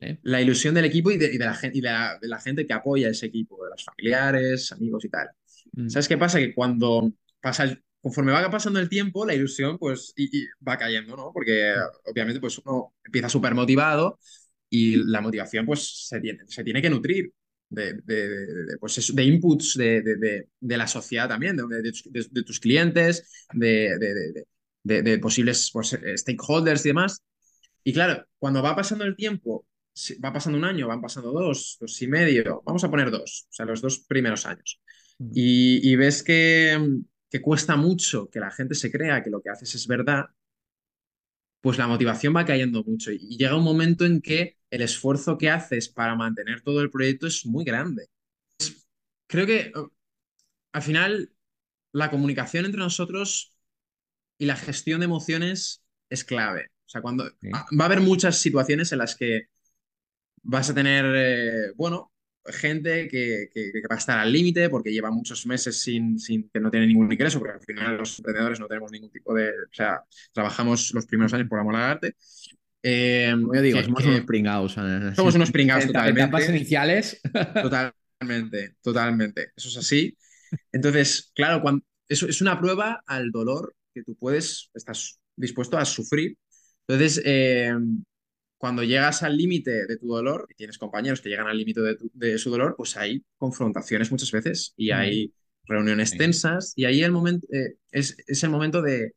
[0.01, 0.19] ¿Eh?
[0.23, 2.67] La ilusión del equipo y de, y de la, y de la- de la gente
[2.67, 5.29] que apoya ese equipo, de los familiares, amigos y tal.
[5.73, 5.89] Mm.
[5.89, 6.39] ¿Sabes qué pasa?
[6.41, 10.77] Que cuando pasa, el- conforme va pasando el tiempo, la ilusión pues y- y va
[10.77, 11.31] cayendo, ¿no?
[11.33, 11.73] Porque
[12.05, 14.19] obviamente pues uno empieza súper motivado
[14.69, 17.33] y la motivación pues se tiene, se tiene que nutrir
[17.71, 25.19] de, de- de- pues, eso, de inputs de, la sociedad también, de, tus clientes, de,
[25.21, 27.23] posibles pues, eh, stakeholders y demás.
[27.83, 29.67] Y claro, cuando va pasando el tiempo,
[30.23, 33.53] va pasando un año, van pasando dos, dos y medio, vamos a poner dos, o
[33.53, 34.81] sea, los dos primeros años.
[35.19, 35.31] Mm.
[35.35, 36.79] Y, y ves que,
[37.35, 40.27] que cuesta mucho que la gente se crea que lo que haces es verdad,
[41.61, 43.11] pues la motivación va cayendo mucho.
[43.11, 47.27] Y, llega un momento en que el esfuerzo que haces para mantener todo el proyecto
[47.27, 48.09] es muy grande.
[49.27, 49.73] Creo que eh,
[50.71, 51.33] al final
[51.91, 53.53] la comunicación entre nosotros
[54.39, 56.71] y la gestión de emociones es clave.
[56.87, 57.49] O sea, cuando Sí.
[57.53, 59.49] ah, va a haber muchas situaciones en las que
[60.45, 62.13] vas a tener, eh, bueno,
[62.47, 66.49] gente que, que- que va a estar al límite porque lleva muchos meses sin, sin
[66.51, 69.49] que no tiene ningún ingreso, porque al final los emprendedores no tenemos ningún tipo de,
[69.51, 72.15] o sea, trabajamos los primeros años por amor al arte.
[72.83, 74.73] Eh, yo digo, somos que- unos pringados.
[75.17, 76.21] somos unos pringados En totalmente.
[76.23, 77.21] Etapas iniciales.
[77.55, 79.53] Totalmente, totalmente.
[79.57, 80.17] Eso es así.
[80.73, 85.85] Entonces, claro, cuando, eso es una prueba al dolor que tú puedes, estás dispuesto a
[85.85, 86.37] sufrir.
[86.87, 87.75] Entonces, eh,
[88.65, 91.97] cuando llegas al límite de tu dolor, y tienes compañeros que llegan al límite de,
[92.15, 94.95] de su dolor, pues hay confrontaciones muchas veces y Mm.
[94.95, 95.35] hay
[95.67, 96.19] reuniones Sí.
[96.19, 99.13] tensas y ahí el momento, eh, es, es el momento de,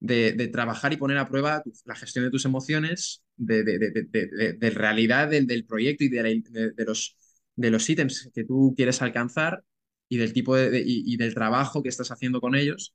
[0.00, 3.90] de- de trabajar y poner a prueba la gestión de tus emociones, de, de, de,
[3.92, 6.28] de, de- de realidad del, del proyecto y de, la-
[6.76, 7.16] de- los,
[7.56, 9.64] de los ítems que tú quieres alcanzar
[10.08, 12.94] y del tipo y, y del trabajo que estás haciendo con ellos.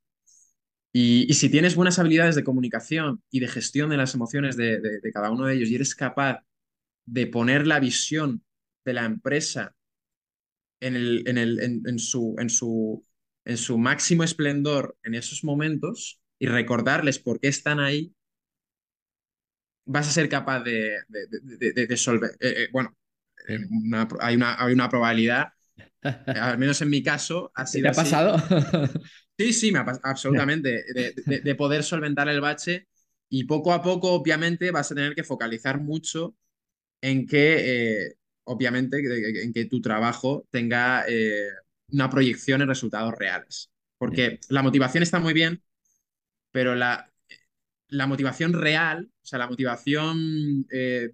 [1.00, 4.80] Y, y si tienes buenas habilidades de comunicación y de gestión de las emociones de,
[4.80, 6.44] de- de cada uno de ellos y eres capaz
[7.06, 8.44] de poner la visión
[8.86, 9.76] de la empresa
[10.80, 13.06] en, el, en, el, en, en su, en, su,
[13.46, 18.14] en su máximo esplendor en esos momentos y recordarles por qué están ahí,
[19.86, 22.96] vas a ser capaz de, de, de, de- de solver- eh, eh, bueno,
[23.48, 25.50] eh, una- hay, una, hay una probabilidad,
[26.34, 28.10] al menos en mi caso, ha ¿Te sido ha así.
[29.38, 30.84] Sí, sí, me absolutamente.
[30.94, 32.88] De, de- de poder solventar el bache
[33.30, 36.36] y poco a poco, obviamente, vas a tener que focalizar mucho
[37.02, 38.16] en que, eh,
[38.46, 39.00] obviamente,
[39.44, 41.50] en que tu trabajo tenga eh,
[41.92, 43.72] una proyección en resultados reales.
[43.98, 45.64] Porque la motivación está muy bien,
[46.52, 47.12] pero la,
[47.90, 51.12] la motivación real, o sea, la motivación eh,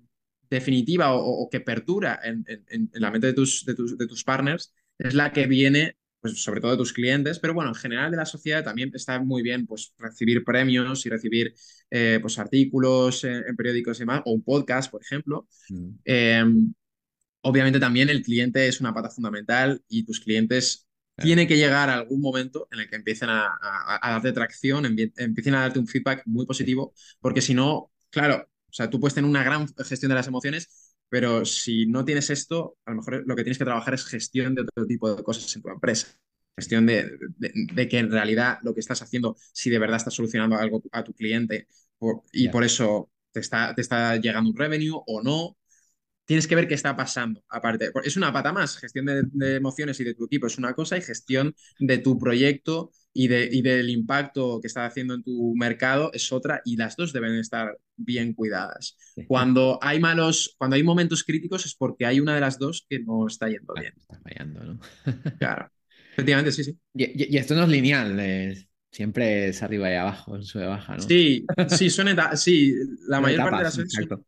[0.50, 4.08] definitiva o, o que perdura en, en- en la mente de tus, de tus, de
[4.08, 7.76] tus partners, es la que viene, pues, sobre todo de tus clientes, pero bueno, en
[7.76, 11.54] general de la sociedad también está muy bien, pues, recibir premios y recibir,
[11.92, 15.48] eh, pues, artículos en, en periódicos y demás, o un podcast, por ejemplo.
[15.70, 15.90] Mm.
[16.06, 16.46] Eh,
[17.42, 21.28] obviamente también el cliente es una pata fundamental y tus clientes Claro.
[21.28, 24.86] tiene que llegar a algún momento en el que empiecen a, a- a darte tracción,
[24.86, 29.00] empie- empiecen a darte un feedback muy positivo, porque si no, claro, o sea, tú
[29.00, 30.83] puedes tener una gran gestión de las emociones,
[31.14, 34.56] pero si no tienes esto, a lo mejor lo que tienes que trabajar es gestión
[34.56, 36.08] de otro tipo de cosas en tu empresa.
[36.58, 37.04] Gestión de,
[37.38, 40.82] de- de que en realidad lo que estás haciendo, si de verdad estás solucionando algo
[40.92, 41.68] a tu cliente
[42.00, 45.56] por- y por eso te está, te está llegando un revenue o no,
[46.26, 47.44] tienes que ver qué está pasando.
[47.50, 48.78] Aparte, es una pata más.
[48.78, 52.18] Gestión de, de emociones y de tu equipo es una cosa y gestión de tu
[52.18, 56.78] proyecto y, de, y del impacto que está haciendo en tu mercado es otra y
[56.78, 58.98] las dos deben estar bien cuidadas.
[59.28, 63.00] Cuando hay malos, cuando hay momentos críticos es porque hay una de las dos que
[63.00, 63.94] no está yendo bien.
[63.98, 64.80] Está fallando, ¿no?
[65.40, 65.70] Claro.
[66.14, 66.78] Efectivamente, sí, sí.
[66.94, 70.96] Y, y- esto no es lineal, eh, siempre es arriba y abajo, en sube baja,
[70.98, 71.08] ¿no?
[71.08, 72.42] Sí, sí, son etapas.
[72.44, 72.74] Sí,
[73.08, 74.26] la mayor parte de las veces son- exacto.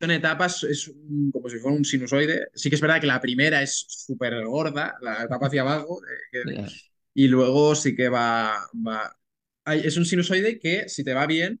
[0.00, 2.48] Son etapas, es un- como si fuera un sinusoide.
[2.54, 6.18] Sí que es verdad que la primera es súper gorda, la etapa hacia abajo, eh,
[6.32, 6.70] que-
[7.14, 8.54] y luego sí que va,
[8.86, 9.16] va-
[9.64, 11.60] hay- es un sinusoide que si te va bien,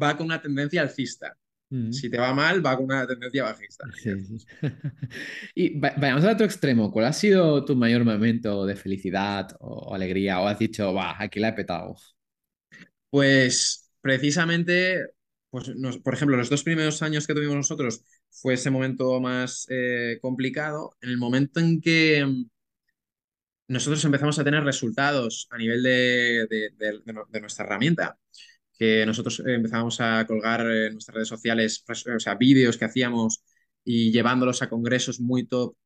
[0.00, 1.36] va con una tendencia alcista.
[1.70, 1.92] Mm.
[1.92, 3.86] Si te va mal, va con una tendencia bajista.
[4.02, 4.46] Sí, sí.
[5.54, 6.90] Y va- vayamos al otro extremo.
[6.92, 10.40] ¿Cuál ha sido tu mayor momento de felicidad o alegría?
[10.40, 11.96] ¿O has dicho, va, aquí la he petado?
[13.10, 15.06] Pues precisamente,
[15.54, 19.66] pues, nos- por ejemplo, los dos primeros años que tuvimos nosotros fue ese momento más
[19.70, 20.96] eh, complicado.
[21.00, 22.44] En el momento en que mm,
[23.68, 28.18] nosotros empezamos a tener resultados a nivel de, de- nuestra herramienta,
[28.78, 33.44] que nosotros empezamos a colgar en nuestras redes sociales, res- o sea, vídeos que hacíamos
[33.84, 35.76] y llevándolos a congresos muy top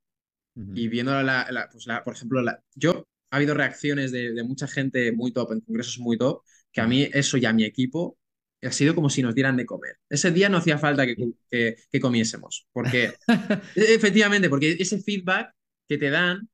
[0.73, 2.43] y viendo la, la- pues la- por ejemplo,
[2.75, 6.43] yo ha habido reacciones de, de mucha gente muy top en congresos muy top,
[6.73, 8.19] que a mí eso y a mi equipo
[8.67, 9.97] ha sido como si nos dieran de comer.
[10.09, 11.17] Ese día no hacía falta que,
[11.51, 13.15] que- que comiésemos, porque
[13.77, 15.53] e, efectivamente, porque ese feedback
[15.89, 16.49] que te dan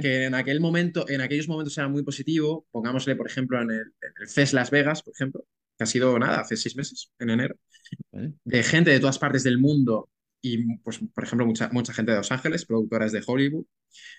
[0.00, 2.66] que, en aquel momento, en aquellos momentos era muy positivo.
[2.70, 5.44] Pongámosle, por ejemplo, en el, en el CES Las Vegas, por ejemplo,
[5.76, 7.56] que ha sido nada, hace seis meses, en enero,
[8.44, 10.10] de gente de todas partes del mundo
[10.40, 13.64] y, pues, por ejemplo, mucha, mucha gente de Los Ángeles, productoras de Hollywood.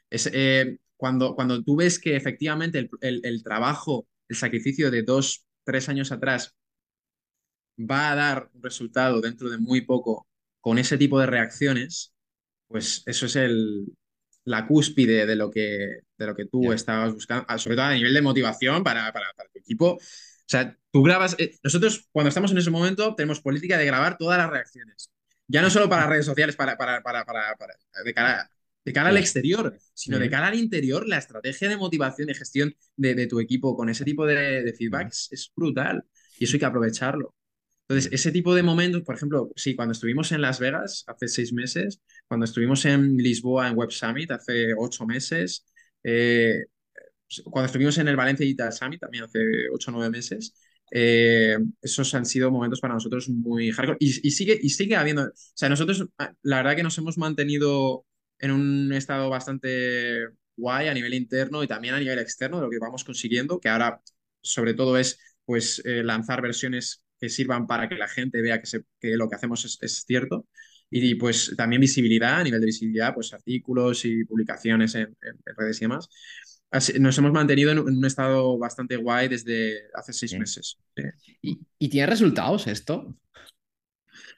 [0.09, 5.45] Es, eh, cuando, cuando tú ves que efectivamente el, el, trabajo, el sacrificio de dos,
[5.63, 6.55] tres años atrás
[7.79, 10.27] va a dar un resultado dentro de muy poco
[10.59, 12.13] con ese tipo de reacciones,
[12.67, 13.85] pues eso es el,
[14.43, 18.13] la cúspide de lo que, de lo que tú estabas buscando, sobre todo a nivel
[18.13, 19.93] de motivación para, para, para tu equipo.
[19.93, 19.99] O
[20.45, 24.37] sea, tú grabas, eh, nosotros cuando estamos en ese momento tenemos política de grabar todas
[24.37, 25.11] las reacciones.
[25.47, 27.55] Ya no solo para redes sociales, para, para, para, para
[28.03, 28.51] de cara,
[28.85, 32.75] de cara al exterior, sino de cara al interior, la estrategia de motivación y gestión
[32.95, 36.03] de, de tu equipo con ese tipo de, de feedbacks es brutal
[36.37, 37.35] y eso hay que aprovecharlo.
[37.89, 41.51] Entonces, ese tipo de momentos, por ejemplo, sí, cuando estuvimos en Las Vegas hace seis
[41.53, 45.65] meses, cuando estuvimos en Lisboa en Web Summit hace ocho meses,
[46.03, 46.65] eh,
[47.45, 49.39] cuando estuvimos en el Valencia Digital Summit también hace
[49.73, 50.53] ocho o nueve meses,
[50.91, 53.97] eh, esos han sido momentos para nosotros muy hardcore.
[53.99, 58.05] Y, sigue, y sigue habiendo, o sea, nosotros ah, la verdad que nos hemos mantenido
[58.39, 62.69] en un estado bastante guay a nivel interno y también a nivel externo de lo
[62.69, 64.01] que vamos consiguiendo, que ahora
[64.41, 68.81] sobre todo es pues eh, lanzar versiones que sirvan para que la gente vea que,
[68.99, 70.47] que lo que hacemos es, cierto.
[70.89, 75.15] Y pues también visibilidad, a nivel de visibilidad, pues artículos y publicaciones en,
[75.57, 76.09] redes y demás.
[76.99, 80.79] nos hemos mantenido en, un estado bastante guay desde hace seis meses.
[81.41, 83.15] ¿Y, tiene resultados esto?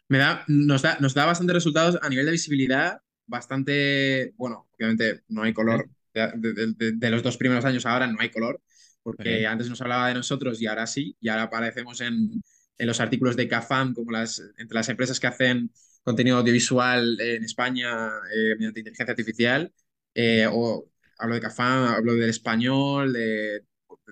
[0.09, 5.21] Me da, nos, da, nos da bastante resultados a nivel de visibilidad, bastante, bueno, obviamente
[5.29, 5.89] no hay color.
[6.13, 8.61] De, de, los dos primeros años ahora no hay color,
[9.01, 12.41] porque antes nos hablaba de nosotros y ahora sí, y ahora aparecemos en,
[12.81, 15.71] en los artículos de CAFAM, como las, entre las empresas que hacen
[16.03, 19.71] contenido audiovisual en España eh, mediante inteligencia artificial,
[20.15, 23.65] eh, o hablo de CAFAM, hablo del español, de,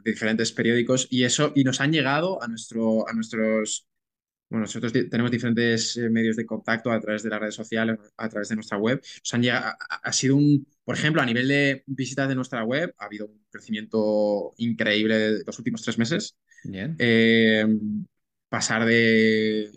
[0.05, 3.87] diferentes periódicos, y eso, y nos han llegado a, nuestro, a nuestros,
[4.49, 8.29] bueno, nosotros tenemos diferentes eh, medios de contacto a través de las redes sociales, a
[8.29, 11.83] través de nuestra web, nos han llegado, ha, sido un, por ejemplo, a nivel de
[11.87, 16.37] visitas de nuestra web, ha habido un crecimiento increíble los últimos tres meses.
[16.63, 16.95] Bien
[18.49, 19.71] pasar de,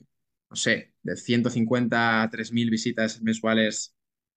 [0.50, 3.94] no sé, de 150 a 3.000 visitas mensuales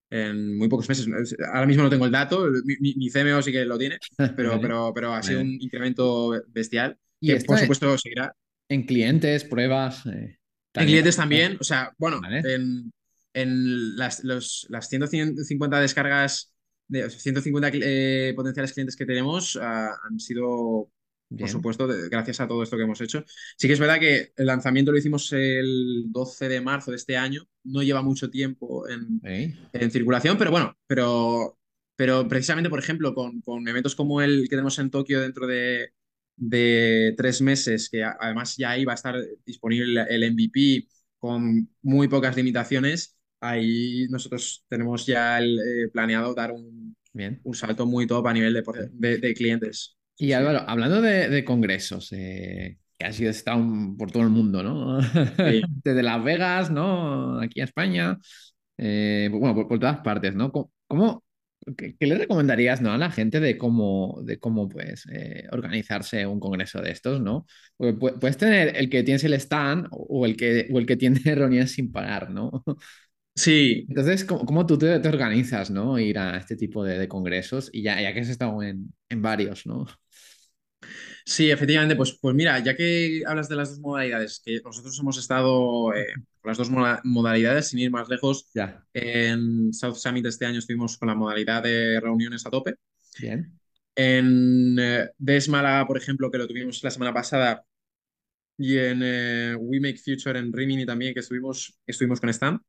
[0.09, 1.07] en muy pocos meses.
[1.51, 3.97] Ahora mismo no tengo el dato, mi, CMO sí que lo tiene,
[4.35, 8.35] pero, pero, pero ha sido un incremento bestial y que por supuesto seguirá.
[8.69, 10.05] En clientes, pruebas.
[10.05, 10.37] Eh,
[10.73, 12.91] en clientes también, o sea, bueno, en,
[13.33, 16.53] en, las, los, las 150 descargas,
[16.87, 20.91] de 150 eh, potenciales clientes que tenemos ah, han sido
[21.29, 23.23] por supuesto, gracias a todo esto que hemos hecho.
[23.57, 27.17] Sí que es verdad que el lanzamiento lo hicimos el 12 de marzo de este
[27.17, 31.57] año, no lleva mucho tiempo en, en circulación, pero bueno, pero,
[31.95, 35.89] pero precisamente, por ejemplo, con, con, eventos como el que tenemos en Tokio dentro de,
[36.35, 39.15] de tres meses, que además ya ahí va a estar
[39.45, 46.51] disponible el MVP con muy pocas limitaciones, ahí nosotros tenemos ya el, eh, planeado dar
[46.51, 46.95] un,
[47.43, 49.97] un salto muy top a nivel de, de clientes.
[50.17, 53.61] Y Álvaro, hablando de, congresos, eh, que has estado
[53.97, 54.99] por todo el mundo, ¿no?
[55.83, 57.39] Desde Las Vegas, ¿no?
[57.41, 58.17] Aquí a España,
[58.77, 60.51] eh, bueno, por, todas partes, ¿no?
[60.51, 61.23] ¿Cómo,
[61.77, 62.91] qué, le recomendarías ¿no?
[62.93, 67.45] a la gente de cómo, de cómo pues, eh, organizarse un congreso de estos, ¿no?
[67.77, 71.71] puedes tener el que tienes el stand o el que, o el que tiene reuniones
[71.73, 72.63] sin parar, ¿no?
[73.35, 73.85] Sí.
[73.89, 75.99] Entonces, ¿cómo, tú te, organizas, ¿no?
[75.99, 79.65] Ir a este tipo de, congresos y ya, ya que has estado en, en varios,
[79.65, 79.85] ¿no?
[81.27, 85.17] Sí, efectivamente, pues, pues mira, ya que hablas de las dos modalidades, que nosotros hemos
[85.17, 86.05] estado eh,
[86.39, 86.69] con las dos
[87.03, 88.85] modalidades, sin ir más lejos, ya.
[88.93, 92.75] en South Summit este año estuvimos con la modalidad de reuniones a tope.
[93.19, 93.59] Bien.
[93.95, 97.65] En eh, Desmala, por ejemplo, que lo tuvimos la semana pasada,
[98.55, 102.61] y en eh, We Make Future en Rimini también, que estuvimos, estuvimos con Stan.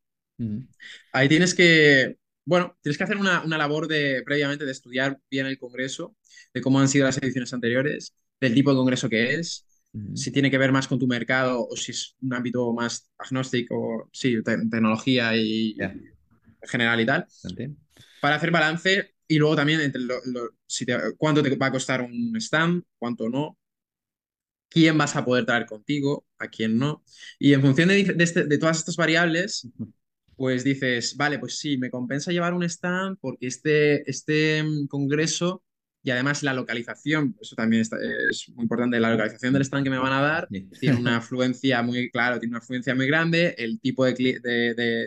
[1.13, 5.45] Ahí tienes que, bueno, tienes que hacer una, una labor de, previamente de estudiar bien
[5.45, 6.17] el congreso,
[6.55, 9.66] de cómo han sido las ediciones anteriores del tipo de congreso que es,
[10.14, 14.11] si tiene que ver más con tu mercado o si es un ámbito más agnóstico,
[14.12, 15.76] sí, tecnología y
[16.62, 17.26] general y tal,
[18.20, 20.03] para hacer balance y luego también entre
[21.16, 23.59] cuánto te va a costar un stand, cuánto no,
[24.68, 27.03] quién vas a poder traer contigo, a quién no.
[27.39, 29.68] Y en función de, de, este, de todas estas variables,
[30.37, 35.62] pues dices, vale, pues sí, me compensa llevar un stand porque este, este mm, congreso
[36.07, 37.91] y además la localización, eso también es
[38.55, 40.49] muy importante, la localización del stand que me van a dar
[40.79, 44.15] tiene una afluencia muy, claro, tiene una afluencia muy grande, el tipo de,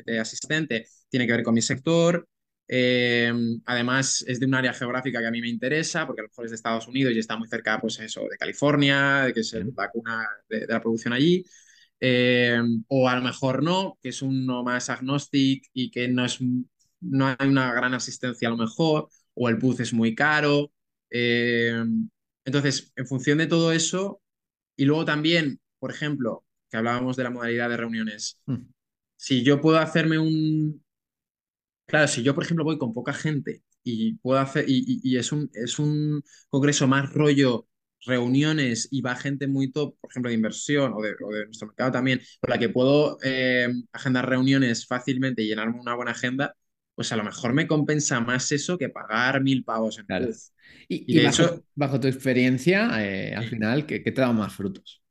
[0.05, 2.27] de, asistente tiene que ver con mi sector,
[2.71, 3.33] Eh,
[3.65, 6.45] además, es de un área geográfica que a mí me interesa, porque a lo mejor
[6.45, 9.53] es de Estados Unidos y está muy cerca, pues eso, de California, de que es
[9.53, 11.43] la cuna de, de la producción allí.
[12.01, 16.39] Eh, o a lo mejor no, que es uno más agnostic y que no, es,
[17.01, 20.71] no hay una gran asistencia a lo mejor, o el booth es muy caro.
[21.11, 21.83] Eh,
[22.45, 24.21] entonces, en función de todo eso,
[24.77, 28.65] y luego también, por ejemplo, que hablábamos de la modalidad de reuniones, Mm.
[29.17, 30.83] si yo puedo hacerme un...
[31.85, 35.17] Claro, si yo, por ejemplo, voy con poca gente y puedo hacer, y, y- y
[35.17, 37.67] es un, es un congreso más rollo
[38.05, 41.67] reuniones y va gente muy top, por ejemplo, de inversión o de, o de nuestro
[41.67, 46.55] mercado también, con la que puedo eh, agendar reuniones fácilmente y llenarme una buena agenda,
[46.99, 50.25] pues a lo mejor me compensa más eso que pagar mil pavos en Claro.
[50.25, 50.37] booth.
[50.89, 54.21] Y, Y y de bajo, hecho- bajo tu experiencia, eh, al final, ¿qué, qué te
[54.21, 55.03] da más frutos?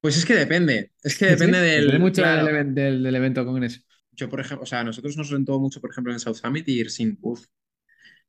[0.00, 1.60] Pues es que depende, es que depende ¿Sí?
[1.60, 1.86] del...
[1.86, 2.46] Depende mucho claro.
[2.46, 3.80] del, even- del- del evento congreso.
[4.12, 6.68] Yo, por ejemplo, o sea, a nosotros nos rentó mucho, por ejemplo, en South Summit
[6.68, 7.44] ir sin booth.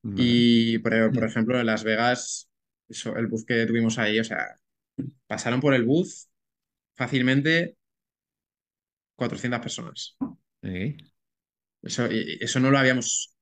[0.03, 0.45] Vale.
[0.45, 2.49] Y, por, por ejemplo, en Las Vegas,
[2.89, 4.59] eso, el booth que tuvimos ahí, o sea,
[5.27, 6.09] pasaron por el booth
[6.95, 7.77] fácilmente
[9.15, 10.17] 400 personas.
[11.81, 13.35] Eso, eso no lo habíamos,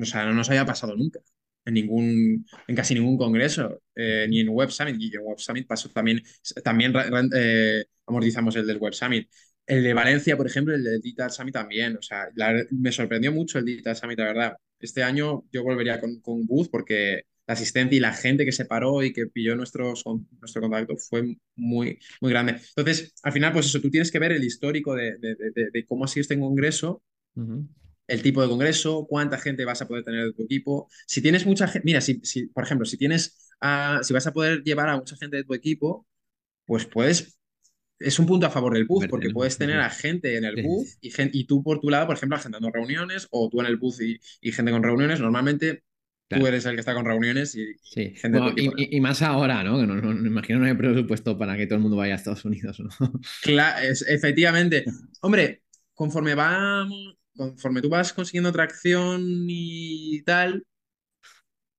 [0.00, 1.20] o sea, no nos había pasado nunca.
[1.64, 4.96] En ningún, en casi ningún congreso, eh, ni en Web Summit.
[5.00, 6.22] Y en Web Summit pasó también,
[6.62, 6.92] también
[7.34, 9.28] eh, amortizamos el del Web Summit.
[9.66, 11.96] El de Valencia, por ejemplo, el del Digital Summit también.
[11.96, 14.56] O sea, la- me sorprendió mucho el Digital Summit, la verdad.
[14.78, 18.64] Este año yo volvería con, con Booth porque la asistencia y la gente que se
[18.66, 20.04] paró y que pilló nuestros,
[20.40, 22.60] nuestro contacto fue muy, muy grande.
[22.76, 25.86] Entonces, al final, pues eso, tú tienes que ver el histórico de, de- de- de
[25.86, 27.02] cómo ha sido este congreso
[28.08, 30.88] El tipo de congreso, cuánta gente vas a poder tener de tu equipo.
[31.06, 34.32] Si tienes mucha gente, mira, si, si, por ejemplo, si tienes, a- si vas a
[34.32, 36.06] poder llevar a mucha gente de tu equipo,
[36.66, 37.38] pues puedes,
[37.98, 39.34] es un punto a favor del booth, porque ¿no?
[39.34, 42.16] puedes tener a gente en el booth y, gen- y tú por tu lado, por
[42.16, 45.20] ejemplo, agendando reuniones, o tú en el booth y, y gente con reuniones.
[45.20, 45.82] Normalmente tú
[46.28, 46.46] Claro.
[46.48, 48.14] eres el que está con reuniones y, Sí.
[48.16, 48.74] gente Bueno, equipo.
[48.76, 49.78] y, más ahora, ¿no?
[49.78, 52.16] Que no, no- me imagino no hay presupuesto para que todo el mundo vaya a
[52.16, 52.88] Estados Unidos, ¿no?
[53.44, 54.84] Cla- es- efectivamente.
[55.22, 55.62] Hombre,
[55.94, 60.64] conforme vamos, conforme tú vas consiguiendo tracción y tal,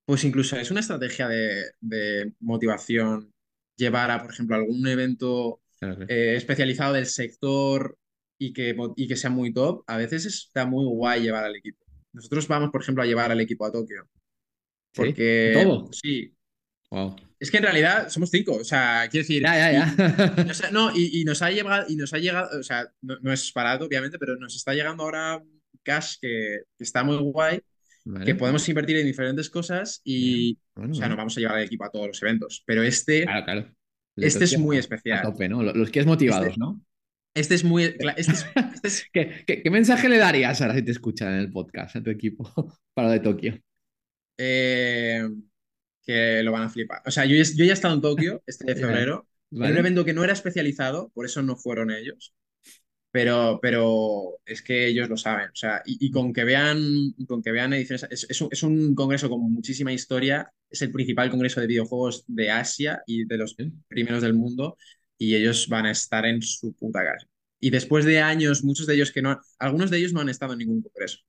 [0.06, 3.34] pues incluso es una estrategia de, de motivación
[3.76, 7.98] llevar a, por ejemplo, algún evento Claro, eh, especializado del sector
[8.38, 9.84] y que, y que sea muy top.
[9.88, 11.86] A veces está muy guay llevar al equipo.
[12.14, 14.08] Nosotros vamos, por ejemplo, a llevar al equipo a Tokio.
[14.92, 15.24] ¿Sí?
[15.24, 15.90] Porque, ¿Todo?
[15.92, 16.36] sí,
[16.92, 17.16] Wow.
[17.40, 18.56] Es que en realidad somos cinco.
[18.56, 20.68] O sea, quiero decir, Ya, ya, y- ya.
[20.68, 23.32] ha- no, y, y nos ha llegado, y nos ha llegado, o sea, no, no
[23.34, 25.42] es barato, obviamente, pero nos está llegando ahora
[25.84, 27.60] cash que, que está muy guay,
[28.06, 28.26] Vale.
[28.26, 31.16] que podemos invertir en diferentes cosas y, Bueno, o sea, bueno.
[31.16, 33.76] no vamos a llevar al equipo a todos los eventos, pero este, Claro, claro.
[34.16, 35.22] El este es muy especial.
[35.22, 35.62] Tope, ¿no?
[35.62, 36.82] Los que es motivados, Este- ¿no?
[37.36, 40.82] Este es muy, este es, este es- ¿Qué, qué- qué mensaje le darías ahora si
[40.82, 42.52] te escuchan en el podcast a tu equipo
[42.96, 43.60] para lo de Tokio?
[44.40, 45.24] eh,
[46.08, 47.04] que lo van a flipar.
[47.08, 49.74] O sea, yo, ya- yo ya he estado en Tokio este febrero, en ¿Vale?
[49.74, 52.34] un evento que no era especializado, por eso no fueron ellos.
[53.12, 55.50] Pero, pero es que ellos lo saben.
[55.50, 56.80] O sea, y, y con que vean,
[57.28, 58.06] con que vean ediciones.
[58.12, 60.52] Es, es un, es un congreso con muchísima historia.
[60.70, 63.56] Es el principal congreso de videojuegos de Asia y de los
[63.88, 64.78] primeros del mundo.
[65.18, 67.28] Y ellos van a estar en su puta casa.
[67.60, 69.32] Y después de años, muchos de ellos que no.
[69.32, 71.20] han- Algunos de ellos no han estado en ningún congreso.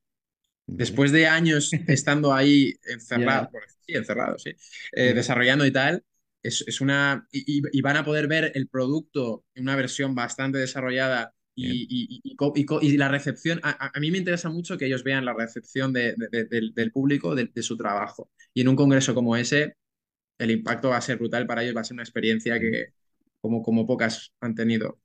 [0.77, 3.49] Después de años estando ahí encerrado,
[3.87, 4.53] sí, encerrado, sí,
[4.93, 6.05] eh, desarrollando y tal,
[6.43, 7.27] es, es una.
[7.33, 12.97] Y, van a poder ver el producto en una versión bastante desarrollada y, y- y-
[12.97, 13.61] la recepción.
[13.65, 16.93] A, mí me interesa mucho que ellos vean la recepción de- de- de- del, del
[16.93, 18.31] público de, de su trabajo.
[18.55, 19.75] Y en un congreso como ese,
[20.39, 22.89] el impacto va a ser brutal para ellos, va a ser una experiencia que,
[23.41, 25.01] como, como pocas han tenido.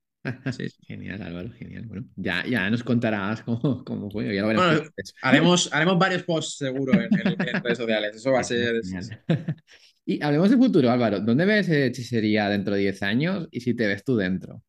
[0.52, 0.68] Sí.
[0.88, 1.86] Genial, Álvaro, genial.
[1.86, 4.34] Bueno, ya, ya nos contarás cómo, cómo fue.
[4.34, 4.90] Ya lo veremos Bueno,
[5.22, 8.16] haremos, haremos varios posts seguro en, en- en redes sociales.
[8.16, 8.82] Eso va a ser.
[10.06, 11.22] Y hablemos de futuro, Álvaro.
[11.22, 14.62] ¿Dónde ves hechicería dentro de 10 años y si te ves tú dentro?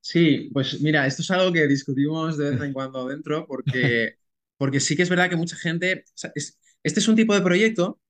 [0.00, 4.16] Sí, pues mira, esto es algo que discutimos de vez en cuando dentro, porque,
[4.56, 6.04] porque sí que es verdad que mucha gente.
[6.06, 8.00] o sea, es- este es un tipo de proyecto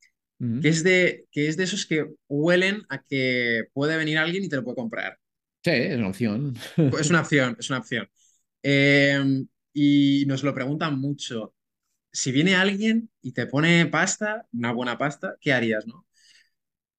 [0.61, 4.49] que es de, que es de esos que huelen a que puede venir alguien y
[4.49, 5.19] te lo puede comprar.
[5.65, 6.55] Sí, es una opción.
[6.77, 8.09] Es una opción, es una opción.
[8.63, 11.55] Eh, y nos lo preguntan mucho.
[12.13, 16.07] Si viene alguien y te pone pasta, una buena pasta, ¿qué harías, no?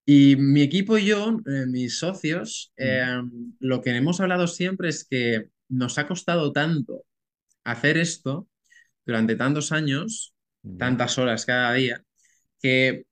[0.03, 3.22] Y mi equipo y yo, eh, mis socios, eh,
[3.59, 7.05] lo que hemos hablado siempre es que nos ha costado tanto
[7.63, 8.47] hacer esto
[9.05, 10.36] durante tantos años,
[10.78, 12.03] tantas horas cada día,
[12.61, 13.05] que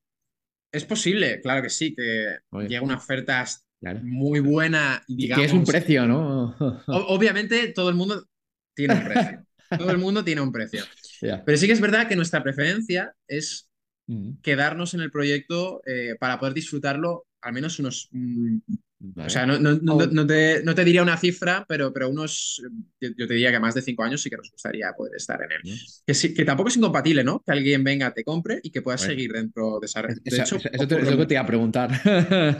[0.71, 2.67] es posible, claro que sí, que Oye.
[2.67, 3.43] llegue una oferta
[3.83, 3.99] Claro.
[4.03, 5.41] muy buena digamos...
[5.41, 6.55] que es un precio, ¿no?
[6.87, 8.25] Obviamente todo el mundo
[8.73, 9.45] tiene un precio.
[9.73, 10.83] Todo el mundo tiene un precio.
[11.19, 13.71] Pero sí que es verdad que nuestra preferencia es
[14.07, 18.09] Mm, quedarnos en el proyecto eh, para poder disfrutarlo al menos unos...
[18.11, 18.57] mm,
[18.99, 19.27] vale.
[19.27, 22.61] o sea, no, no- no- no te, no te diría una cifra, pero, pero unos...
[22.99, 25.41] Yo, yo te diría que más de cinco años sí que nos gustaría poder estar
[25.43, 25.61] en él.
[25.63, 25.75] ¿no?
[26.05, 27.41] Que, sí- que tampoco es incompatible, ¿no?
[27.45, 29.11] Que alguien venga, te compre y que puedas Bueno.
[29.11, 30.15] seguir dentro de esa red.
[30.15, 31.91] De Eso, hecho, eso- eso te, eso que te iba a preguntar.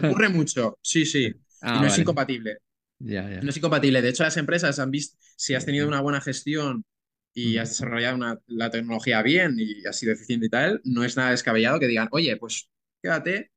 [0.04, 1.34] ocurre mucho, sí, sí.
[1.62, 2.02] Ah, y no es vale.
[2.02, 2.58] incompatible.
[3.00, 3.42] Ya, ya.
[3.42, 4.02] No es incompatible.
[4.02, 6.86] De hecho, las empresas han visto, si has tenido una buena gestión
[7.34, 11.18] y has desarrollado una- la tecnología bien y has sido eficiente y tal, no es
[11.18, 12.70] nada descabellado que digan, oye, pues
[13.02, 13.52] quédate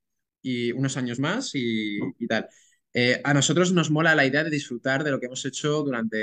[0.46, 2.48] y unos años más y, y tal.
[2.94, 6.18] Eh, a nosotros nos mola la idea de disfrutar de lo que hemos hecho durante,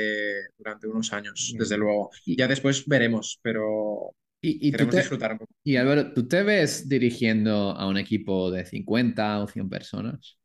[0.57, 1.59] durante unos años, Bien.
[1.59, 2.09] desde luego.
[2.25, 5.53] Y- Ya después veremos, pero Y, y tú queremos te- disfrutar un poco.
[5.63, 10.37] y Álvaro, ¿tú te ves dirigiendo a un equipo de 50 o 100 personas?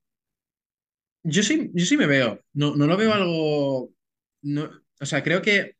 [1.24, 2.41] Yo sí, yo sí me veo.
[2.55, 3.93] No, no lo veo algo.
[4.43, 4.70] No,
[5.01, 5.76] o sea, creo que.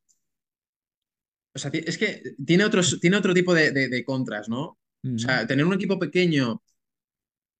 [1.55, 4.78] O sea, es que tiene otros, tiene otro tipo de, de- de contras, ¿no?
[5.05, 6.62] O sea, tener un equipo pequeño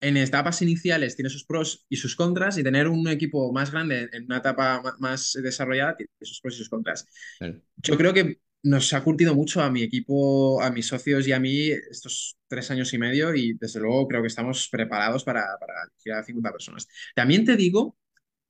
[0.01, 4.09] en etapas iniciales tiene sus pros y sus contras, y tener un equipo más grande
[4.13, 7.07] en una etapa más desarrollada tiene sus pros y sus contras.
[7.39, 7.61] Claro.
[7.77, 11.41] Yo creo que nos ha curtido mucho a mi equipo, a mis socios y a
[11.41, 16.19] mí estos tres años y medio, y desde luego creo que estamos preparados para, para
[16.19, 16.89] a 50 personas.
[17.15, 17.97] También te digo,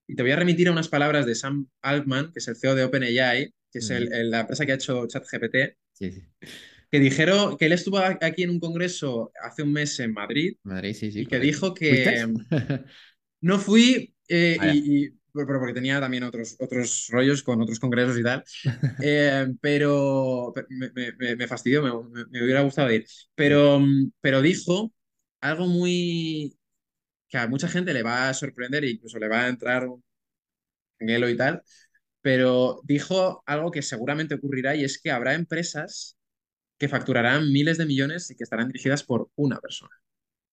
[0.07, 2.75] y te voy a remitir a unas palabras de Sam Altman, que es el CEO
[2.75, 6.23] de OpenAI, que es el- el- la empresa que ha hecho ChatGPT, Sí, sí.
[6.91, 10.95] Que dijeron que él estuvo aquí en un congreso hace un mes en Madrid Madrid,
[10.95, 11.21] sí, sí.
[11.21, 12.27] y que dijo que
[13.41, 18.19] no fui eh, y, y- pero porque tenía también otros, otros rollos con otros congresos
[18.19, 18.45] y tal,
[19.01, 21.91] Eh, pero me, me- me- me fastidió, me,
[22.31, 24.93] me- hubiera gustado ir, pero, mm, pero dijo
[25.41, 26.59] algo muy
[27.29, 30.03] que a mucha gente le va a sorprender e incluso le va a entrar un
[31.01, 31.63] anhelo y tal,
[32.23, 36.18] pero dijo algo que seguramente ocurrirá y es que habrá empresas
[36.79, 39.95] que facturarán miles de millones y que estarán dirigidas por una persona.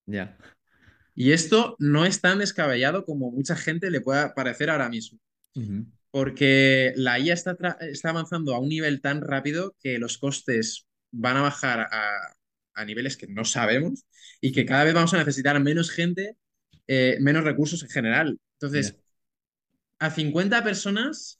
[0.05, 0.37] Ya.
[1.13, 5.19] Y esto no es tan descabellado como mucha gente le pueda parecer ahora mismo,
[6.11, 7.57] porque la IA está,
[8.03, 12.35] avanzando a un nivel tan rápido que los costes van a bajar a,
[12.73, 14.05] a niveles que no sabemos
[14.41, 16.35] y que cada vez vamos a necesitar menos gente,
[16.87, 18.39] eh, menos recursos en general.
[18.59, 18.97] Entonces,
[19.99, 21.39] a 50 personas,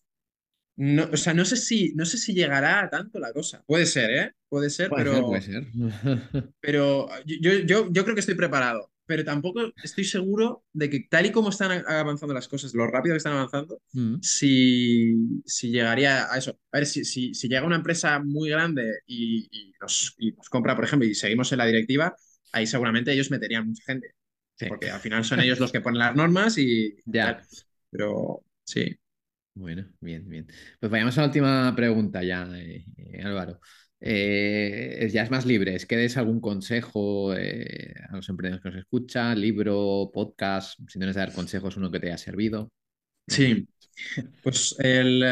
[0.78, 3.64] no, o sea, no sé si, no sé si llegará a tanto la cosa.
[3.66, 4.32] Puede ser, ¿eh?
[4.50, 5.16] Puede ser, Puede pero...
[5.16, 5.68] ser, puede ser.
[6.62, 11.26] Pero yo, yo, yo creo que estoy preparado, pero tampoco estoy seguro de que tal
[11.28, 14.16] y como están avanzando las cosas, lo rápido que están avanzando, Mm.
[14.22, 15.16] si,
[15.46, 16.60] si llegaría a eso.
[16.72, 20.50] A ver, si, si, si llega una empresa muy grande y, y nos, y nos
[20.50, 22.16] compra, por ejemplo, y seguimos en la directiva,
[22.52, 24.12] ahí seguramente ellos meterían mucha gente,
[24.58, 24.68] Sí.
[24.68, 27.38] porque al final son ellos los que ponen las normas y Ya.
[27.38, 27.46] tal.
[27.92, 28.96] Pero sí.
[29.58, 30.48] Bueno, bien, bien.
[30.80, 33.60] Pues vayamos a la última pregunta ya, eh, eh, Álvaro.
[34.02, 35.76] Eh, ya es más libre.
[35.76, 39.40] ¿Es que des algún consejo a los emprendedores que nos escuchan?
[39.40, 40.78] ¿Libro, podcast?
[40.90, 42.70] Si tienes que dar consejos, uno que te haya servido.
[43.28, 43.68] Sí,
[44.44, 45.24] pues el,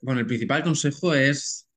[0.00, 1.68] bueno, el principal consejo es,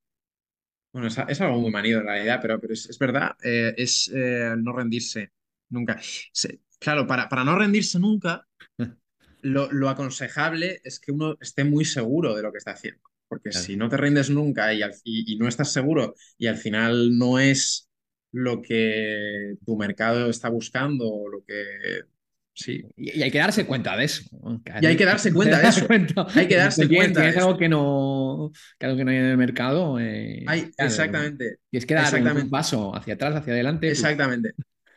[0.92, 4.10] bueno, es, es algo muy manido en realidad, pero, pero es, es verdad, es
[4.58, 5.32] no rendirse
[5.68, 5.98] nunca.
[6.32, 8.46] Se- claro, para, para no rendirse nunca,
[9.42, 13.50] lo, lo aconsejable es que uno esté muy seguro de lo que está haciendo, porque
[13.50, 13.64] Claro.
[13.66, 17.16] si no te rindes nunca y, al- y, y no estás seguro y al final
[17.18, 17.88] no es
[18.32, 21.64] lo que tu mercado está buscando o lo que...
[22.52, 24.22] Sí, Y, y hay que darse cuenta de eso.
[24.82, 25.86] Y hay que darse cuenta de eso.
[26.34, 29.24] Hay que darse tienes- cuenta de algo que no, que algo que no hay en
[29.24, 29.98] el mercado.
[29.98, 31.58] eh, Hay, claro, exactamente.
[31.70, 33.86] Tienes que dar un- paso hacia atrás, hacia adelante.
[33.86, 34.52] pues, Exactamente,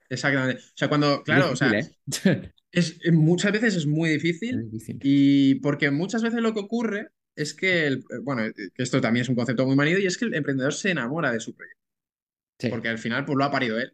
[0.09, 0.61] exactamente.
[0.61, 1.89] O sea, cuando, es claro, o sea, ¿eh?
[2.73, 4.69] es, eh, muchas veces es muy Es difícil
[5.01, 8.99] y porque muchas veces lo que ocurre es que, el- eh, bueno, eh, que esto
[8.99, 11.55] también es un concepto muy manido y es que el emprendedor se enamora de su
[11.55, 11.81] proyecto,
[12.59, 12.67] Sí.
[12.69, 13.93] porque al final pues lo ha parido él.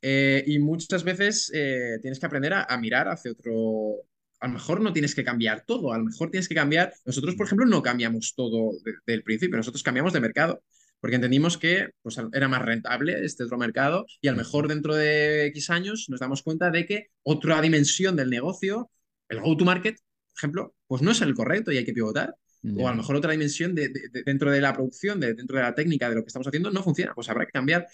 [0.00, 3.96] Eh, y muchas veces eh, tienes que aprender a, a mirar hacia otro...
[4.40, 6.92] A lo mejor no tienes que cambiar todo, a lo mejor tienes que cambiar...
[7.04, 10.62] Nosotros, por ejemplo, no cambiamos todo de- del principio, nosotros cambiamos de mercado,
[11.00, 14.94] porque entendimos que pues, era más rentable este otro mercado y a lo mejor dentro
[14.94, 18.90] de X años nos damos cuenta de que otra dimensión del negocio,
[19.28, 22.34] el go-to-market, por ejemplo, pues no es el correcto y hay que pivotar.
[22.76, 25.56] O a lo mejor otra dimensión de, de- de- dentro de la producción, de, dentro
[25.56, 27.86] de la técnica de lo que estamos haciendo, no funciona, pues habrá que cambiar.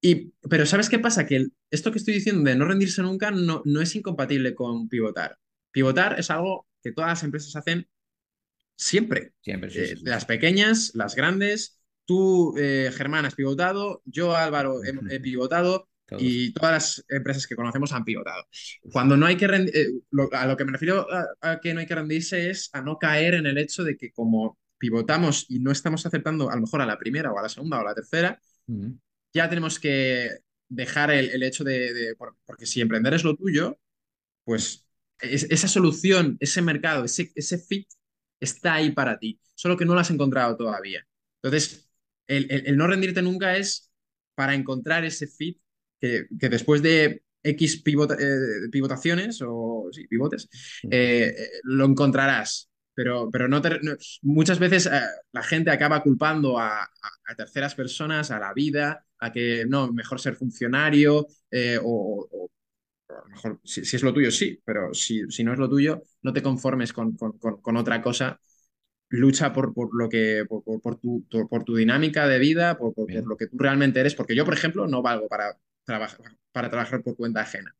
[0.00, 1.26] Y, pero ¿sabes qué pasa?
[1.26, 4.88] Que el- esto que estoy diciendo de no rendirse nunca no, no es incompatible con
[4.88, 5.38] pivotar.
[5.70, 7.88] Pivotar es algo que todas las empresas hacen
[8.76, 9.32] siempre.
[9.42, 11.75] Siempre, sí, Eh, sí, las pequeñas, las grandes.
[12.06, 14.02] Tú, eh, Germán, has pivotado.
[14.06, 15.88] Yo, Álvaro, he, he pivotado.
[16.08, 16.22] Todos.
[16.22, 18.44] Y todas las empresas que conocemos han pivotado.
[18.92, 21.80] Cuando no hay que eh, lo- a lo que me refiero a, a que no
[21.80, 25.58] hay que rendirse es a no caer en el hecho de que como pivotamos y
[25.58, 27.84] no estamos aceptando a lo mejor a la primera o a la segunda o a
[27.86, 28.40] la tercera,
[29.34, 30.30] ya tenemos que
[30.68, 33.78] dejar el, el hecho de, de- por- porque si emprender es lo tuyo,
[34.44, 34.86] pues
[35.20, 37.88] es- esa solución, ese mercado, ese, ese fit
[38.40, 41.06] está ahí para ti, solo que no lo has encontrado todavía.
[41.42, 41.85] Entonces,
[42.28, 43.90] el, el- el no rendirte nunca es
[44.34, 45.58] para encontrar ese fit
[46.00, 50.48] que, que después de X pivota- eh, pivotaciones o sí, pivotes,
[50.90, 52.68] eh, lo encontrarás.
[52.94, 55.00] Pero, pero no te- no- muchas veces eh,
[55.32, 56.88] la gente acaba culpando a, a-
[57.26, 61.26] a terceras personas, a la vida, a que no, mejor ser funcionario
[61.82, 62.50] o, o-
[63.08, 65.68] a lo mejor si, si es lo tuyo, sí, pero si, si no es lo
[65.68, 68.40] tuyo, no te conformes con, con- con- con otra cosa.
[69.08, 72.94] Lucha por, por lo que, por, por- por tu, por tu dinámica de vida, por,
[72.94, 76.70] por- lo que tú realmente eres, porque yo, por ejemplo, no valgo para trabajar, para
[76.70, 77.74] trabajar por cuenta ajena.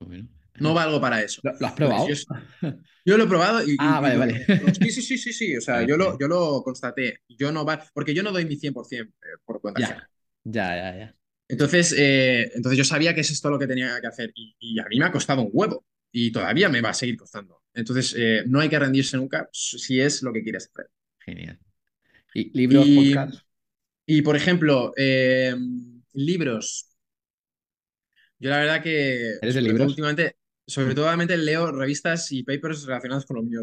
[0.00, 0.28] bien.
[0.58, 1.40] No valgo para eso.
[1.42, 2.06] ¿Lo, has probado?
[2.08, 2.14] Yo,
[3.04, 3.72] yo lo he probado y...
[3.72, 4.46] y- Ah, vale, y- vale.
[4.80, 5.56] Sí, sí, sí, sí, sí.
[5.56, 7.20] O sea, Vale, yo lo, yo lo constaté.
[7.28, 10.08] Yo no va, porque yo no doy mi 100% por cuenta ajena.
[10.44, 11.16] Ya, ya, ya, ya.
[11.48, 14.78] Entonces, eh, entonces yo sabía que es esto lo que tenía que hacer y, y
[14.80, 17.61] a mí me ha costado un huevo y todavía me va a seguir costando.
[17.74, 20.90] Entonces, eh, no hay que rendirse nunca si es lo que quieres hacer.
[21.20, 21.58] Genial.
[22.34, 23.44] ¿Y libros, Y- podcasts?
[24.06, 25.54] Y, por ejemplo, eh,
[26.14, 26.88] libros.
[28.38, 29.88] Yo la verdad que ¿Eres de libros?
[29.88, 33.60] últimamente, sobre todo últimamente leo revistas y papers relacionados con lo mío.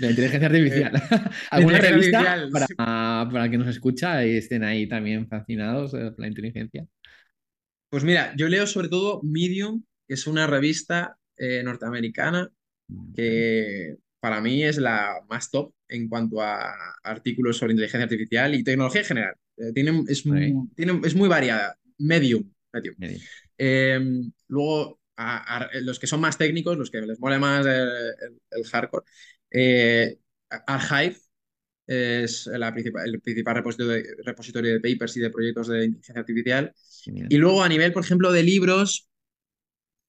[0.00, 0.92] La inteligencia artificial.
[1.50, 2.74] ¿Alguna revista artificial, para, sí.
[2.76, 6.84] para que nos escucha y estén ahí también fascinados por la inteligencia?
[7.88, 12.50] Pues mira, yo leo sobre todo Medium, que es una revista eh, norteamericana
[13.14, 16.72] que para mí es la más top en cuanto a
[17.02, 19.34] artículos sobre inteligencia artificial y tecnología en general.
[19.56, 21.76] Eh, tiene, es, muy, tiene- es muy variada.
[21.98, 22.50] Medium.
[23.58, 24.00] Eh,
[24.48, 28.40] luego, a- a- los que son más técnicos, los que les mole más el, el-
[28.50, 29.04] el hardcore,
[29.50, 30.18] eh,
[30.66, 31.16] Archive
[31.86, 36.20] es la principal, el principal repositorio de, repositorio de papers y de proyectos de inteligencia
[36.20, 36.72] artificial.
[37.04, 37.26] Genial.
[37.30, 39.08] Y luego, a nivel, por ejemplo, de libros,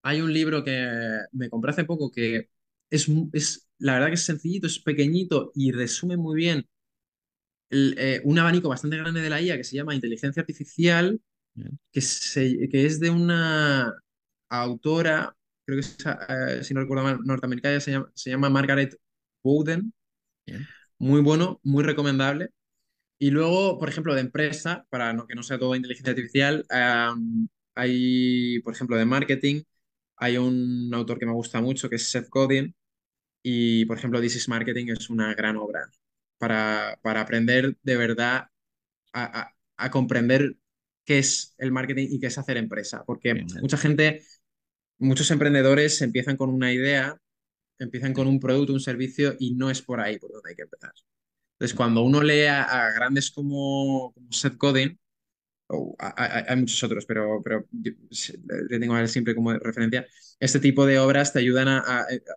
[0.04, 0.88] hay un libro que
[1.32, 2.50] me compré hace poco que
[2.92, 6.68] es, es la verdad que es sencillito, es pequeñito y resume muy bien
[7.70, 11.22] el, eh, un abanico bastante grande de la IA que se llama Inteligencia Artificial,
[11.92, 13.94] que, se- que es de una
[14.50, 15.36] autora,
[15.66, 15.98] creo que es,
[16.30, 18.98] eh, si no recuerdo mal, norteamericana, se llama, se llama Margaret
[19.44, 19.94] Bowden.
[20.46, 20.70] Bien.
[21.00, 22.52] Muy bueno, muy recomendable.
[23.20, 26.66] Y luego, por ejemplo, de empresa, para no, que no sea todo inteligencia artificial,
[27.76, 29.64] hay, por ejemplo, de marketing,
[30.18, 32.76] hay un autor que me gusta mucho que es Seth Godin.
[33.44, 35.90] Y, por ejemplo, This is Marketing es una gran obra
[36.38, 38.48] para, para aprender de verdad
[39.14, 40.56] a, a- a comprender
[41.06, 43.04] qué es el marketing y qué es hacer empresa.
[43.06, 43.48] Porque Bien.
[43.62, 44.24] mucha gente,
[45.00, 47.18] muchos emprendedores empiezan con una idea,
[47.80, 50.64] empiezan con un producto, un servicio y no es por ahí por donde hay que
[50.64, 50.94] empezar.
[51.56, 55.00] Entonces, cuando uno lee a, a grandes como, como Seth Godin,
[55.72, 57.66] o a- hay muchos otros, pero, pero
[58.70, 60.06] le tengo a él siempre como referencia,
[60.40, 61.80] este tipo de obras te ayudan a,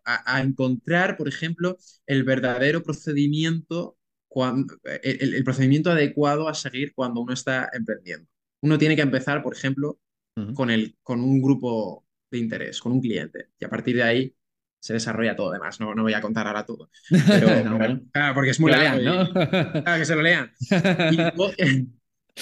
[0.05, 1.77] a- a- encontrar, por ejemplo,
[2.07, 3.97] el verdadero procedimiento,
[4.29, 4.67] cuan-
[5.03, 8.29] el, el procedimiento adecuado a seguir cuando uno está emprendiendo.
[8.61, 10.01] Uno tiene que empezar, por ejemplo,
[10.37, 10.55] Ujú.
[10.55, 14.35] con, el, con un grupo de interés, con un cliente, y a partir de ahí
[14.81, 15.81] se desarrolla todo demás.
[15.81, 18.01] No, no voy a contar ahora todo, pero, No, bueno.
[18.13, 19.33] claro, porque es muy largo lean, y- ¿no?
[19.85, 20.53] Claro, que se lo lean.
[21.11, 21.53] Y, po-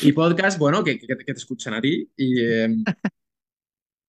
[0.01, 2.11] y podcast, bueno, que, que- que te escuchan a ti.
[2.16, 2.68] Y, eh,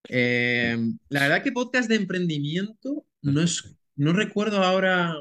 [0.10, 0.78] eh,
[1.10, 5.16] la verdad que podcast de emprendimiento no es, no recuerdo ahora.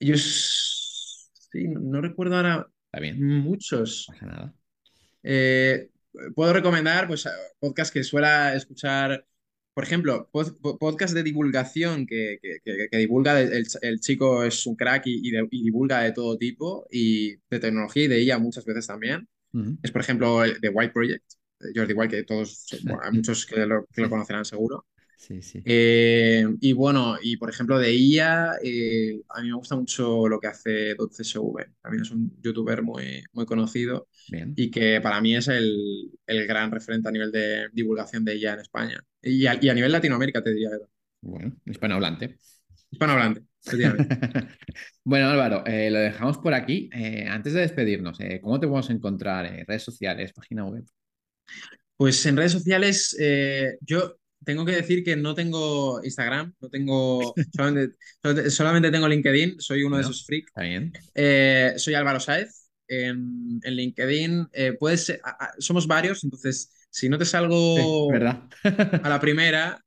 [0.00, 4.06] Yo sí, no, no recuerdo ahora Está bien, muchos.
[4.08, 4.54] no pasa nada.
[5.22, 5.88] Eh,
[6.34, 7.26] puedo recomendar pues
[7.58, 9.26] podcast que suela escuchar,
[9.74, 14.00] por ejemplo, pod- po- podcast de divulgación que, que- que- que divulga, el, el- el
[14.00, 18.04] chico es un crack y, y de- y divulga de todo tipo y de tecnología
[18.04, 19.28] y de ella muchas veces también.
[19.82, 21.24] Es por ejemplo el The White Project,
[21.60, 24.86] de Jordi White, que todos, bueno, hay muchos que lo, que lo conocerán seguro.
[25.16, 25.62] Sí, sí.
[25.64, 30.38] Eh, y bueno, y por ejemplo de IA, eh, a mí me gusta mucho lo
[30.38, 31.66] que hace .csv.
[31.80, 34.52] También es un youtuber muy, muy conocido Bien.
[34.56, 38.54] y que para mí es el, el gran referente a nivel de divulgación de IA
[38.54, 39.04] en España.
[39.22, 40.70] Y a, y a nivel Latinoamérica, te diría.
[41.22, 42.36] Bueno, hispanohablante.
[42.90, 44.16] Hispanohablante, efectivamente.
[45.06, 46.88] Bueno, Álvaro, eh, lo dejamos por aquí.
[47.28, 49.44] Antes de despedirnos, ¿cómo te podemos encontrar?
[49.46, 50.84] Eh, redes sociales, página web.
[51.96, 53.16] Pues en redes sociales,
[53.82, 57.34] yo tengo que decir que no tengo Instagram, no tengo,
[58.50, 60.48] solamente, tengo LinkedIn, soy uno de esos freaks.
[60.48, 60.92] ¿Está bien?
[61.14, 62.60] Eh, soy Álvaro Sáez.
[62.86, 65.16] En, en LinkedIn eh, puedes, a-
[65.46, 69.80] a- somos varios, entonces si no te salgo a la primera,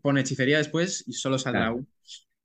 [0.00, 1.76] pone hechicería después y solo saldrá Claro.
[1.76, 1.86] uno.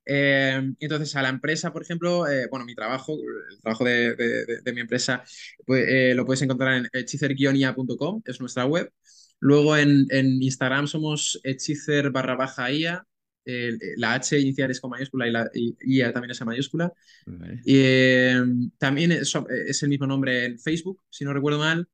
[0.08, 3.14] Eh, entonces, a la empresa, por ejemplo, eh, bueno, mi trabajo,
[3.50, 5.24] el trabajo de, de- de- de mi empresa,
[5.64, 8.92] pues, eh, lo puedes encontrar en hechicer-ia.com, es nuestra web.
[9.40, 13.06] Luego en, en Instagram somos hechicer barra baja IA.
[13.44, 16.92] eh, la H inicial es con mayúscula y la y IA también es en mayúscula.
[17.26, 17.60] Vale.
[17.64, 18.42] Y, eh,
[18.78, 19.32] también es,
[19.66, 21.88] es el mismo nombre en Facebook, si no recuerdo mal.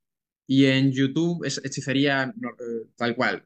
[0.47, 3.45] Y en YouTube es hechicería no, eh, tal cual,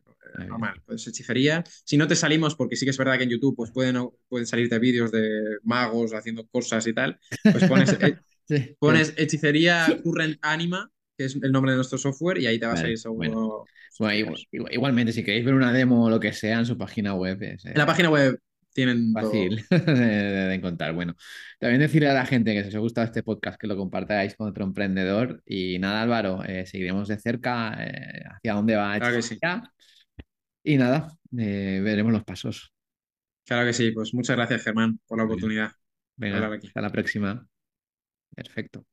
[0.48, 1.64] normal, pues hechicería.
[1.84, 3.96] Si no te salimos, porque sí que es verdad que en YouTube pues pueden,
[4.28, 7.96] pueden salirte vídeos de magos haciendo cosas y tal, pues pones,
[8.48, 8.76] Sí.
[8.78, 12.72] pones hechicería Current Anima, que es el nombre de nuestro software, y ahí te va
[12.74, 13.16] a salir seguro.
[13.18, 13.64] bueno.
[13.98, 16.76] Bueno, igual- igual- igualmente, si queréis ver una demo o lo que sea en su
[16.76, 18.38] página web, es eh, En la página web
[18.74, 19.24] tienen todo.
[19.30, 19.92] fácil de,
[20.48, 20.92] de encontrar.
[20.92, 21.14] Bueno,
[21.58, 24.34] también decirle a la gente que si os ha gustado este podcast, que lo compartáis
[24.36, 25.42] con otro emprendedor.
[25.46, 29.38] Y nada, Álvaro, eh, seguiremos de cerca eh, hacia dónde va Claro que sí.
[30.62, 32.72] Y nada, veremos los pasos.
[33.46, 35.70] Claro que sí, pues muchas gracias Germán por la oportunidad
[36.16, 37.46] Venga, hasta la próxima.
[38.34, 38.84] Perfecto.